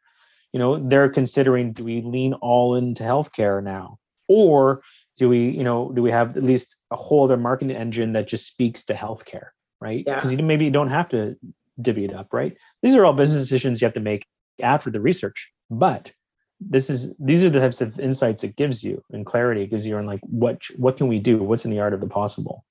you 0.54 0.60
know 0.60 0.88
they're 0.88 1.10
considering 1.10 1.74
do 1.74 1.84
we 1.84 2.02
lean 2.02 2.34
all 2.34 2.76
into 2.76 3.04
healthcare 3.04 3.64
now? 3.64 4.00
Or 4.28 4.82
do 5.18 5.30
we 5.30 5.50
you 5.50 5.64
know 5.64 5.92
do 5.92 6.02
we 6.02 6.12
have 6.12 6.38
at 6.38 6.44
least 6.44 6.76
a 6.92 6.96
whole 6.96 7.26
other 7.26 7.38
marketing 7.38 7.76
engine 7.76 8.14
that 8.14 8.28
just 8.28 8.48
speaks 8.48 8.86
to 8.86 8.94
healthcare 8.94 9.50
right? 9.80 10.04
Yeah. 10.08 10.16
because 10.16 10.32
you 10.32 10.38
maybe 10.40 10.66
you 10.66 10.72
don't 10.72 10.90
have 10.90 11.10
to 11.10 11.36
divvy 11.80 12.06
it 12.06 12.14
up 12.14 12.30
right? 12.32 12.58
These 12.82 12.96
are 12.96 13.06
all 13.06 13.14
business 13.14 13.44
decisions 13.44 13.82
you 13.82 13.86
have 13.86 13.94
to 13.94 14.00
make 14.00 14.26
after 14.62 14.90
the 14.90 15.02
research 15.02 15.52
but 15.70 16.12
this 16.60 16.90
is 16.90 17.16
these 17.20 17.44
are 17.44 17.52
the 17.52 17.60
types 17.60 17.82
of 17.82 18.00
insights 18.00 18.44
it 18.44 18.56
gives 18.56 18.84
you 18.84 19.04
and 19.12 19.28
clarity 19.28 19.62
it 19.62 19.70
gives 19.70 19.86
you 19.86 19.96
on 19.96 20.08
like 20.08 20.22
what 20.24 20.60
what 20.78 20.98
can 20.98 21.08
we 21.08 21.20
do? 21.20 21.38
What's 21.38 21.66
in 21.66 21.72
the 21.72 21.82
art 21.82 21.94
of 21.94 22.02
the 22.02 22.08
possible 22.08 22.66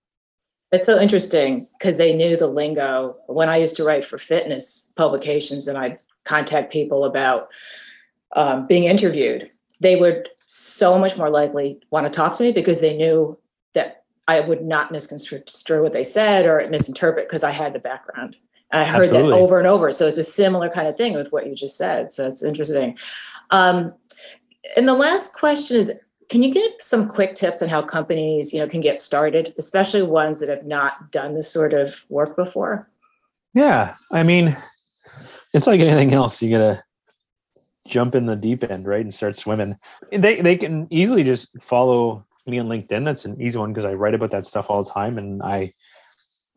It's 0.73 0.87
so 0.87 1.01
interesting 1.01 1.69
because 1.79 1.97
they 1.97 2.15
knew 2.15 2.37
the 2.37 2.49
lingo. 2.49 3.17
When 3.27 3.49
I 3.49 3.57
used 3.57 3.77
to 3.77 3.85
write 3.85 4.05
for 4.05 4.19
fitness 4.19 4.91
publications 4.97 5.69
and 5.69 5.79
I'd 5.79 5.99
contact 6.25 6.73
people 6.73 7.05
about 7.05 7.49
um, 8.35 8.67
being 8.67 8.85
interviewed, 8.85 9.51
they 9.81 9.97
would 9.97 10.29
so 10.47 10.99
much 10.99 11.17
more 11.17 11.31
likely 11.31 11.81
want 11.91 12.07
to 12.07 12.11
talk 12.11 12.33
to 12.35 12.43
me 12.43 12.53
because 12.53 12.81
they 12.81 12.97
knew 12.97 13.39
that 13.75 14.05
I 14.29 14.41
would 14.41 14.63
not 14.63 14.91
misconstrue 14.91 15.83
what 15.83 15.93
they 15.93 16.05
said 16.05 16.47
or 16.47 16.67
misinterpret 16.69 17.29
because 17.29 17.45
I 17.45 17.53
had 17.53 17.73
the 17.73 17.79
background. 17.79 18.37
And 18.73 18.83
I 18.83 18.85
heard 18.85 19.03
Absolutely. 19.03 19.31
that 19.31 19.39
over 19.39 19.59
and 19.59 19.69
over. 19.69 19.93
So 19.93 20.07
it's 20.07 20.19
a 20.19 20.25
similar 20.25 20.69
kind 20.69 20.89
of 20.89 20.97
thing 20.97 21.15
with 21.15 21.31
what 21.31 21.47
you 21.47 21.55
just 21.55 21.77
said. 21.77 22.13
So 22.13 22.27
it's 22.27 22.43
interesting. 22.43 22.99
Um, 23.51 23.95
and 24.77 24.89
the 24.89 24.95
last 24.95 25.35
question 25.35 25.77
is 25.77 25.93
can 26.29 26.43
you 26.43 26.53
give 26.53 26.73
some 26.79 27.09
quick 27.09 27.35
tips 27.35 27.63
on 27.63 27.69
how 27.69 27.83
companies 27.83 28.53
you 28.53 28.61
know 28.61 28.69
can 28.69 28.81
get 28.81 29.01
started 29.01 29.55
especially 29.59 30.03
ones 30.03 30.41
that 30.41 30.49
have 30.49 30.67
not 30.67 31.11
done 31.13 31.35
this 31.35 31.51
sort 31.51 31.73
of 31.75 32.05
work 32.09 32.37
before? 32.37 32.89
Yeah 33.55 33.97
i 34.13 34.23
mean 34.23 34.57
it's 35.55 35.67
like 35.67 35.81
anything 35.81 36.13
else 36.13 36.43
you 36.43 36.51
gotta 36.51 36.83
jump 37.87 38.15
in 38.15 38.27
the 38.27 38.37
deep 38.37 38.65
end 38.65 38.87
right 38.87 39.01
and 39.01 39.15
start 39.15 39.37
swimming. 39.37 39.77
They 40.11 40.41
they 40.41 40.57
can 40.57 40.89
easily 40.91 41.23
just 41.23 41.51
follow 41.63 42.25
me 42.47 42.59
on 42.59 42.69
linkedin 42.69 43.05
that's 43.05 43.25
an 43.25 43.41
easy 43.41 43.59
one 43.59 43.73
because 43.73 43.85
i 43.85 43.93
write 43.93 44.15
about 44.15 44.31
that 44.31 44.47
stuff 44.47 44.67
all 44.69 44.85
the 44.85 44.91
time 44.91 45.19
and 45.19 45.43
i 45.43 45.73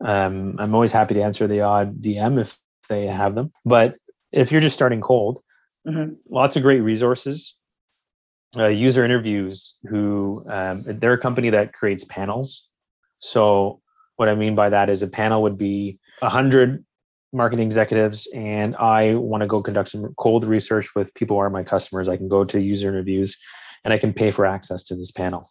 um, 0.02 0.54
i'm 0.58 0.72
always 0.74 0.92
happy 0.92 1.14
to 1.14 1.22
answer 1.22 1.46
the 1.48 1.60
odd 1.60 2.00
dm 2.00 2.40
if 2.40 2.58
they 2.88 3.06
have 3.06 3.34
them. 3.34 3.52
But 3.64 3.96
if 4.32 4.50
you're 4.50 4.60
just 4.60 4.74
starting 4.74 5.00
cold 5.00 5.42
Mhm. 5.86 6.16
lots 6.28 6.56
of 6.56 6.62
great 6.62 6.80
resources 6.80 7.56
uh, 8.56 8.66
user 8.68 9.04
interviews 9.04 9.78
who 9.88 10.44
um, 10.48 10.82
they're 10.86 11.14
a 11.14 11.18
company 11.18 11.50
that 11.50 11.72
creates 11.72 12.04
panels. 12.04 12.68
So 13.18 13.80
what 14.16 14.28
i 14.28 14.34
mean 14.34 14.54
by 14.54 14.68
that 14.68 14.90
is 14.90 15.02
a 15.02 15.08
panel 15.08 15.40
would 15.40 15.56
be 15.56 15.98
100 16.18 16.84
marketing 17.32 17.64
executives 17.64 18.28
and 18.34 18.76
i 18.76 19.14
want 19.14 19.40
to 19.40 19.46
go 19.46 19.62
conduct 19.62 19.88
some 19.88 20.12
cold 20.18 20.44
research 20.44 20.94
with 20.94 21.14
people 21.14 21.36
who 21.36 21.40
are 21.40 21.48
my 21.48 21.62
customers. 21.62 22.06
I 22.06 22.18
can 22.18 22.28
go 22.28 22.44
to 22.44 22.60
user 22.60 22.88
interviews 22.88 23.38
and 23.82 23.94
i 23.94 23.98
can 23.98 24.12
pay 24.12 24.30
for 24.30 24.44
access 24.44 24.84
to 24.84 24.94
this 24.94 25.10
panel. 25.10 25.46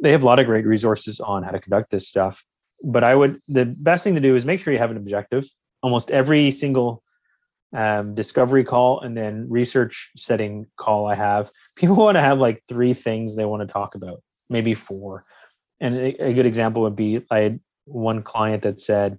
They 0.00 0.12
have 0.12 0.22
a 0.22 0.26
lot 0.26 0.38
of 0.38 0.46
great 0.46 0.64
resources 0.64 1.18
on 1.18 1.42
how 1.42 1.50
to 1.50 1.58
conduct 1.58 1.90
this 1.90 2.08
stuff 2.08 2.44
but 2.84 3.04
I 3.04 3.14
would 3.14 3.40
the 3.48 3.64
best 3.64 4.04
thing 4.04 4.14
to 4.14 4.20
do 4.20 4.34
is 4.34 4.44
make 4.44 4.60
sure 4.60 4.72
you 4.72 4.78
have 4.78 4.90
an 4.90 4.96
objective. 4.96 5.46
Almost 5.82 6.10
every 6.10 6.50
single 6.50 7.02
um, 7.74 8.14
discovery 8.14 8.64
call 8.64 9.00
and 9.00 9.16
then 9.16 9.46
research 9.48 10.10
setting 10.16 10.66
call 10.76 11.06
I 11.06 11.14
have, 11.14 11.50
people 11.78 11.96
want 11.96 12.16
to 12.16 12.20
have 12.20 12.38
like 12.38 12.62
three 12.68 12.92
things 12.92 13.36
they 13.36 13.44
want 13.44 13.66
to 13.66 13.72
talk 13.72 13.94
about, 13.94 14.22
maybe 14.50 14.74
four. 14.74 15.24
And 15.80 15.96
a, 15.96 16.26
a 16.26 16.32
good 16.32 16.46
example 16.46 16.82
would 16.82 16.96
be 16.96 17.24
I 17.30 17.38
had 17.38 17.60
one 17.84 18.22
client 18.22 18.64
that 18.64 18.80
said, 18.80 19.18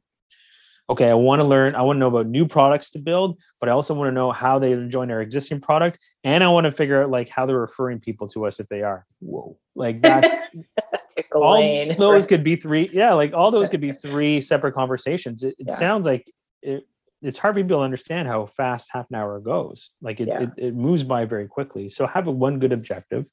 okay, 0.89 1.09
I 1.09 1.13
want 1.13 1.41
to 1.41 1.47
learn, 1.47 1.75
I 1.75 1.81
want 1.83 1.97
to 1.97 1.99
know 1.99 2.07
about 2.07 2.27
new 2.27 2.47
products 2.47 2.89
to 2.91 2.99
build, 2.99 3.37
but 3.59 3.69
I 3.69 3.71
also 3.71 3.93
want 3.93 4.09
to 4.09 4.11
know 4.11 4.31
how 4.31 4.57
they 4.57 4.75
join 4.87 5.11
our 5.11 5.21
existing 5.21 5.61
product. 5.61 5.99
And 6.23 6.43
I 6.43 6.49
want 6.49 6.65
to 6.65 6.71
figure 6.71 7.03
out 7.03 7.11
like 7.11 7.29
how 7.29 7.45
they're 7.45 7.59
referring 7.59 7.99
people 7.99 8.27
to 8.29 8.45
us 8.45 8.59
if 8.59 8.67
they 8.67 8.81
are. 8.81 9.05
Whoa. 9.19 9.57
Like 9.75 10.01
that's 10.01 10.35
all 11.33 11.95
those 11.95 12.25
could 12.25 12.43
be 12.43 12.55
three. 12.55 12.89
Yeah. 12.91 13.13
Like 13.13 13.33
all 13.33 13.51
those 13.51 13.69
could 13.69 13.81
be 13.81 13.91
three 13.91 14.41
separate 14.41 14.73
conversations. 14.73 15.43
It, 15.43 15.55
it 15.59 15.67
yeah. 15.69 15.75
sounds 15.75 16.07
like 16.07 16.25
it, 16.63 16.87
it's 17.21 17.37
hard 17.37 17.55
for 17.55 17.61
people 17.61 17.77
to 17.77 17.83
understand 17.83 18.27
how 18.27 18.45
fast 18.45 18.89
half 18.91 19.07
an 19.09 19.15
hour 19.15 19.39
goes. 19.39 19.89
Like 20.01 20.19
it, 20.19 20.27
yeah. 20.27 20.43
it, 20.43 20.49
it, 20.57 20.75
moves 20.75 21.03
by 21.03 21.25
very 21.25 21.47
quickly. 21.47 21.89
So 21.89 22.05
have 22.05 22.27
a 22.27 22.31
one 22.31 22.59
good 22.59 22.71
objective. 22.71 23.27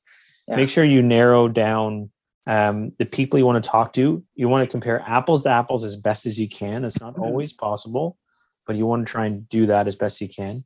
Yeah. 0.49 0.57
Make 0.57 0.69
sure 0.69 0.85
you 0.85 1.03
narrow 1.03 1.49
down 1.49 2.11
um, 2.47 2.93
the 2.99 3.07
people 3.07 3.39
you 3.39 3.47
want 3.47 3.63
to 3.63 3.69
talk 3.69 3.93
to. 3.95 4.25
You 4.35 4.49
want 4.49 4.67
to 4.67 4.71
compare 4.71 5.03
apples 5.07 5.45
to 5.45 5.51
apples 5.51 5.85
as 5.85 5.97
best 5.97 6.27
as 6.27 6.39
you 6.39 6.49
can. 6.49 6.85
It's 6.85 7.01
not 7.01 7.15
mm-hmm. 7.15 7.23
always 7.23 7.53
possible, 7.53 8.17
but 8.67 8.77
you 8.77 8.87
want 8.87 9.07
to 9.07 9.11
try 9.11 9.27
and 9.27 9.49
do 9.49 9.67
that 9.67 9.87
as 9.87 9.97
best 9.97 10.21
you 10.21 10.29
can. 10.29 10.65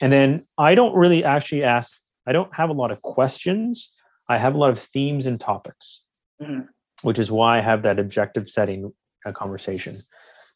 And 0.00 0.12
then 0.12 0.42
I 0.58 0.74
don't 0.74 0.94
really 0.94 1.24
actually 1.24 1.64
ask, 1.64 1.98
I 2.26 2.32
don't 2.32 2.54
have 2.54 2.70
a 2.70 2.74
lot 2.74 2.90
of 2.90 3.00
questions. 3.00 3.92
I 4.28 4.38
have 4.38 4.54
a 4.54 4.58
lot 4.58 4.70
of 4.70 4.78
themes 4.78 5.26
and 5.26 5.40
topics, 5.40 6.02
mm-hmm. 6.42 6.62
which 7.02 7.18
is 7.18 7.30
why 7.30 7.58
I 7.58 7.62
have 7.62 7.82
that 7.82 7.98
objective 7.98 8.48
setting 8.48 8.92
a 9.24 9.32
conversation. 9.32 9.96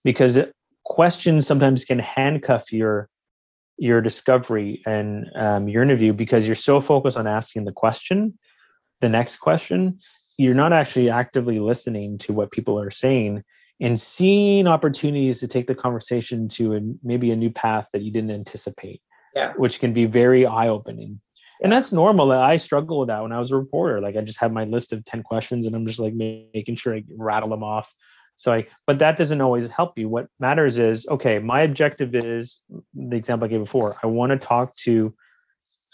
Because 0.05 0.39
questions 0.89 1.47
sometimes 1.47 1.85
can 1.85 1.99
handcuff 1.99 2.73
your 2.73 3.09
your 3.77 4.01
discovery 4.01 4.83
and 4.87 5.27
um, 5.37 5.69
your 5.69 5.83
interview 5.83 6.13
because 6.13 6.47
you're 6.47 6.57
so 6.57 6.81
focused 6.81 7.17
on 7.17 7.27
asking 7.27 7.65
the 7.65 7.73
question 7.73 8.37
the 9.01 9.09
next 9.09 9.37
question 9.37 9.99
you're 10.39 10.55
not 10.55 10.73
actually 10.73 11.11
actively 11.11 11.61
listening 11.61 12.19
to 12.19 12.33
what 12.33 12.51
people 12.51 12.81
are 12.81 12.91
saying 12.91 13.45
and 13.81 14.01
seeing 14.01 14.67
opportunities 14.67 15.39
to 15.39 15.47
take 15.47 15.69
the 15.69 15.75
conversation 15.75 16.49
to 16.49 16.75
a, 16.75 16.81
maybe 17.05 17.31
a 17.31 17.37
new 17.37 17.51
path 17.51 17.87
that 17.93 18.03
you 18.03 18.11
didn't 18.11 18.33
anticipate 18.33 19.01
yeah. 19.35 19.53
which 19.57 19.79
can 19.81 19.93
be 19.93 20.07
very 20.07 20.47
eye-opening. 20.47 21.21
And 21.63 21.73
that's 21.73 21.93
normal. 21.93 22.31
I 22.31 22.57
struggle 22.57 23.01
with 23.01 23.09
that 23.09 23.23
when 23.23 23.33
i 23.33 23.39
was 23.39 23.51
a 23.51 23.57
reporter. 23.57 24.01
Like 24.01 24.17
i 24.17 24.21
just 24.21 24.41
have 24.41 24.53
my 24.53 24.65
list 24.65 24.93
of 24.93 25.05
10 25.05 25.23
questions 25.23 25.67
and 25.67 25.75
i'm 25.75 25.87
just 25.87 26.01
like 26.01 26.15
making 26.15 26.77
sure 26.77 26.95
i 26.95 27.03
rattle 27.17 27.49
them 27.51 27.65
off 27.65 27.93
so 28.39 28.53
I, 28.53 28.63
but 28.87 29.01
that 29.01 29.17
doesn't 29.17 29.41
always 29.41 29.69
help 29.69 29.99
you. 29.99 30.09
What 30.09 30.29
matters 30.39 30.79
is, 30.79 31.09
okay, 31.09 31.41
my 31.41 31.63
objective 31.63 32.15
is 32.15 32.63
the 32.95 33.17
example 33.17 33.47
I 33.47 33.49
gave 33.49 33.59
before. 33.59 33.97
I 34.01 34.07
want 34.07 34.31
to 34.31 34.39
talk 34.39 34.77
to 34.85 35.13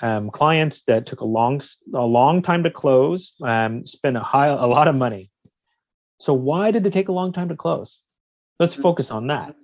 um, 0.02 0.28
clients 0.28 0.82
that 0.82 1.06
took 1.06 1.22
a 1.22 1.24
long, 1.24 1.62
a 1.94 2.04
long 2.04 2.42
time 2.42 2.62
to 2.64 2.70
close, 2.70 3.32
um, 3.42 3.86
spend 3.86 4.18
a 4.18 4.20
high, 4.20 4.48
a 4.48 4.66
lot 4.66 4.88
of 4.88 4.94
money. 4.94 5.30
So 6.20 6.34
why 6.34 6.70
did 6.70 6.84
they 6.84 6.90
take 6.90 7.08
a 7.08 7.12
long 7.12 7.32
time 7.32 7.48
to 7.48 7.56
close? 7.56 8.00
Let's 8.60 8.74
mm-hmm. 8.74 8.82
focus 8.82 9.10
on 9.10 9.28
that. 9.28 9.54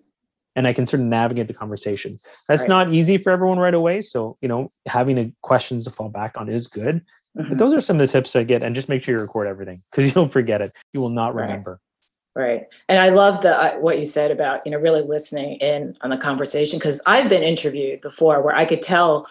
And 0.57 0.67
I 0.67 0.73
can 0.73 0.87
sort 0.87 1.01
of 1.01 1.07
navigate 1.07 1.49
the 1.49 1.55
conversation. 1.55 2.17
That's 2.49 2.63
right. 2.63 2.69
not 2.69 2.95
easy 2.95 3.19
for 3.19 3.31
everyone 3.31 3.59
right 3.59 3.75
away. 3.75 4.01
So, 4.01 4.39
you 4.41 4.49
know, 4.49 4.71
having 4.87 5.19
a 5.19 5.31
questions 5.43 5.85
to 5.85 5.91
fall 5.91 6.09
back 6.09 6.39
on 6.39 6.49
is 6.49 6.67
good. 6.67 7.05
Mm-hmm. 7.37 7.51
But 7.51 7.59
those 7.59 7.75
are 7.75 7.83
some 7.83 8.01
of 8.01 8.09
the 8.09 8.11
tips 8.11 8.35
I 8.35 8.45
get. 8.45 8.63
And 8.63 8.75
just 8.75 8.89
make 8.89 9.03
sure 9.03 9.15
you 9.15 9.21
record 9.21 9.49
everything 9.49 9.81
because 9.91 10.07
you 10.09 10.13
don't 10.13 10.33
forget 10.33 10.63
it. 10.63 10.73
You 10.95 11.03
will 11.03 11.11
not 11.11 11.35
remember. 11.35 11.79
Right. 12.37 12.67
And 12.89 13.01
I 13.01 13.09
love 13.09 13.43
the 13.43 13.61
uh, 13.61 13.79
what 13.79 13.99
you 13.99 14.05
said 14.05 14.31
about, 14.31 14.65
you 14.65 14.71
know, 14.71 14.79
really 14.79 15.03
listening 15.03 15.57
in 15.57 15.97
on 16.03 16.11
the 16.11 16.17
conversation 16.17 16.79
because 16.79 17.01
I've 17.07 17.29
been 17.29 17.43
interviewed 17.43 18.01
before 18.01 18.41
where 18.41 18.55
I 18.55 18.65
could 18.65 18.83
tell 18.83 19.27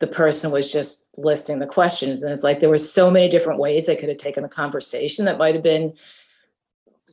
the 0.00 0.08
person 0.08 0.50
was 0.50 0.72
just 0.72 1.04
listing 1.16 1.60
the 1.60 1.66
questions 1.66 2.24
and 2.24 2.32
it's 2.32 2.42
like 2.42 2.58
there 2.58 2.68
were 2.68 2.76
so 2.76 3.08
many 3.08 3.28
different 3.28 3.60
ways 3.60 3.86
they 3.86 3.94
could 3.94 4.08
have 4.08 4.18
taken 4.18 4.42
the 4.42 4.48
conversation 4.48 5.24
that 5.24 5.38
might 5.38 5.54
have 5.54 5.62
been 5.62 5.92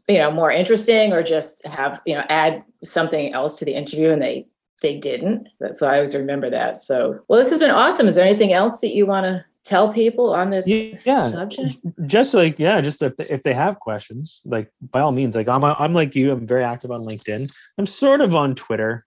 you 0.07 0.17
know 0.17 0.31
more 0.31 0.51
interesting 0.51 1.13
or 1.13 1.21
just 1.21 1.63
have 1.67 2.01
you 2.07 2.15
know 2.15 2.23
add 2.29 2.63
something 2.83 3.31
else 3.31 3.53
to 3.59 3.65
the 3.65 3.75
interview 3.75 4.09
and 4.09 4.21
they 4.21 4.47
they 4.81 4.97
didn't. 4.97 5.49
That's 5.59 5.81
why 5.81 5.89
i 5.89 5.95
always 5.97 6.15
remember 6.15 6.49
that. 6.49 6.83
So 6.83 7.19
well 7.27 7.39
this 7.39 7.51
has 7.51 7.59
been 7.59 7.69
awesome. 7.69 8.07
Is 8.07 8.15
there 8.15 8.25
anything 8.25 8.53
else 8.53 8.81
that 8.81 8.95
you 8.95 9.05
want 9.05 9.25
to 9.25 9.45
tell 9.65 9.93
people 9.93 10.33
on 10.33 10.49
this 10.49 10.67
yeah, 10.67 11.29
subject? 11.29 11.77
Just 12.05 12.33
like 12.33 12.59
yeah, 12.59 12.81
just 12.81 13.01
if 13.01 13.15
they, 13.17 13.25
if 13.25 13.43
they 13.43 13.53
have 13.53 13.79
questions, 13.79 14.41
like 14.45 14.71
by 14.91 14.99
all 14.99 15.11
means, 15.11 15.35
like 15.35 15.47
I'm 15.47 15.63
I'm 15.63 15.93
like 15.93 16.15
you, 16.15 16.31
I'm 16.31 16.47
very 16.47 16.63
active 16.63 16.91
on 16.91 17.01
LinkedIn. 17.01 17.51
I'm 17.77 17.85
sort 17.85 18.21
of 18.21 18.35
on 18.35 18.55
Twitter. 18.55 19.05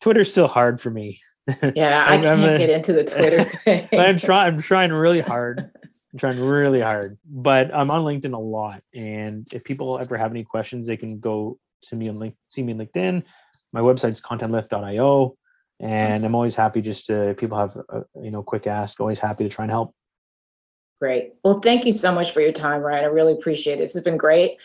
Twitter's 0.00 0.30
still 0.30 0.48
hard 0.48 0.80
for 0.80 0.90
me. 0.90 1.20
Yeah, 1.74 2.06
I 2.08 2.18
can't 2.18 2.44
a, 2.44 2.56
get 2.58 2.70
into 2.70 2.92
the 2.92 3.02
Twitter 3.02 3.44
thing. 3.64 3.88
I'm 3.92 4.16
trying. 4.16 4.54
I'm 4.54 4.62
trying 4.62 4.92
really 4.92 5.20
hard. 5.20 5.70
I'm 6.12 6.18
trying 6.18 6.38
really 6.38 6.80
hard, 6.80 7.18
but 7.24 7.74
I'm 7.74 7.90
on 7.90 8.04
LinkedIn 8.04 8.34
a 8.34 8.38
lot. 8.38 8.82
And 8.94 9.48
if 9.52 9.64
people 9.64 9.98
ever 9.98 10.18
have 10.18 10.30
any 10.30 10.44
questions, 10.44 10.86
they 10.86 10.96
can 10.96 11.18
go 11.20 11.58
to 11.84 11.96
me 11.96 12.08
on 12.10 12.18
link, 12.18 12.34
see 12.48 12.62
me 12.62 12.74
on 12.74 12.78
LinkedIn. 12.78 13.22
My 13.72 13.80
website's 13.80 14.20
contentlift.io, 14.20 15.36
and 15.82 16.24
I'm 16.24 16.34
always 16.34 16.54
happy 16.54 16.80
just 16.80 17.06
to 17.06 17.30
if 17.30 17.36
people 17.36 17.58
have 17.58 17.76
a, 17.76 18.02
you 18.22 18.30
know 18.30 18.42
quick 18.42 18.66
ask. 18.66 19.00
Always 19.00 19.18
happy 19.18 19.44
to 19.44 19.50
try 19.50 19.64
and 19.64 19.70
help. 19.70 19.94
Great. 21.00 21.32
Well, 21.42 21.60
thank 21.60 21.84
you 21.84 21.92
so 21.92 22.12
much 22.12 22.30
for 22.30 22.40
your 22.40 22.52
time, 22.52 22.80
Ryan. 22.80 23.04
I 23.04 23.08
really 23.08 23.32
appreciate 23.32 23.74
it. 23.74 23.78
This 23.80 23.92
has 23.94 24.02
been 24.02 24.16
great. 24.16 24.58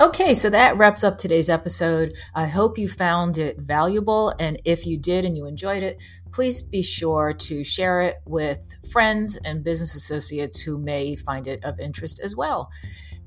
Okay, 0.00 0.34
so 0.34 0.48
that 0.50 0.76
wraps 0.76 1.02
up 1.02 1.18
today's 1.18 1.48
episode. 1.48 2.14
I 2.34 2.46
hope 2.46 2.78
you 2.78 2.88
found 2.88 3.36
it 3.36 3.58
valuable. 3.58 4.32
And 4.38 4.60
if 4.64 4.86
you 4.86 4.96
did 4.96 5.24
and 5.24 5.36
you 5.36 5.46
enjoyed 5.46 5.82
it, 5.82 5.98
please 6.32 6.62
be 6.62 6.82
sure 6.82 7.32
to 7.32 7.64
share 7.64 8.00
it 8.02 8.16
with 8.24 8.74
friends 8.92 9.36
and 9.44 9.64
business 9.64 9.96
associates 9.96 10.60
who 10.60 10.78
may 10.78 11.16
find 11.16 11.48
it 11.48 11.64
of 11.64 11.80
interest 11.80 12.20
as 12.22 12.36
well. 12.36 12.70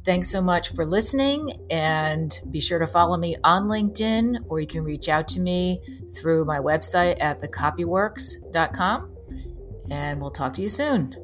Thanks 0.04 0.32
so 0.32 0.42
much 0.42 0.74
for 0.74 0.84
listening, 0.84 1.54
and 1.70 2.40
be 2.50 2.60
sure 2.60 2.80
to 2.80 2.88
follow 2.88 3.18
me 3.18 3.36
on 3.44 3.66
LinkedIn, 3.66 4.46
or 4.50 4.60
you 4.60 4.66
can 4.66 4.84
reach 4.84 5.08
out 5.10 5.28
to 5.30 5.40
me 5.40 5.80
through 6.20 6.44
my 6.44 6.58
website 6.58 7.22
at 7.22 7.40
thecopyworx.com. 7.40 9.16
And 9.92 10.20
we'll 10.20 10.32
talk 10.32 10.54
to 10.54 10.62
you 10.64 10.70
soon. 10.70 11.16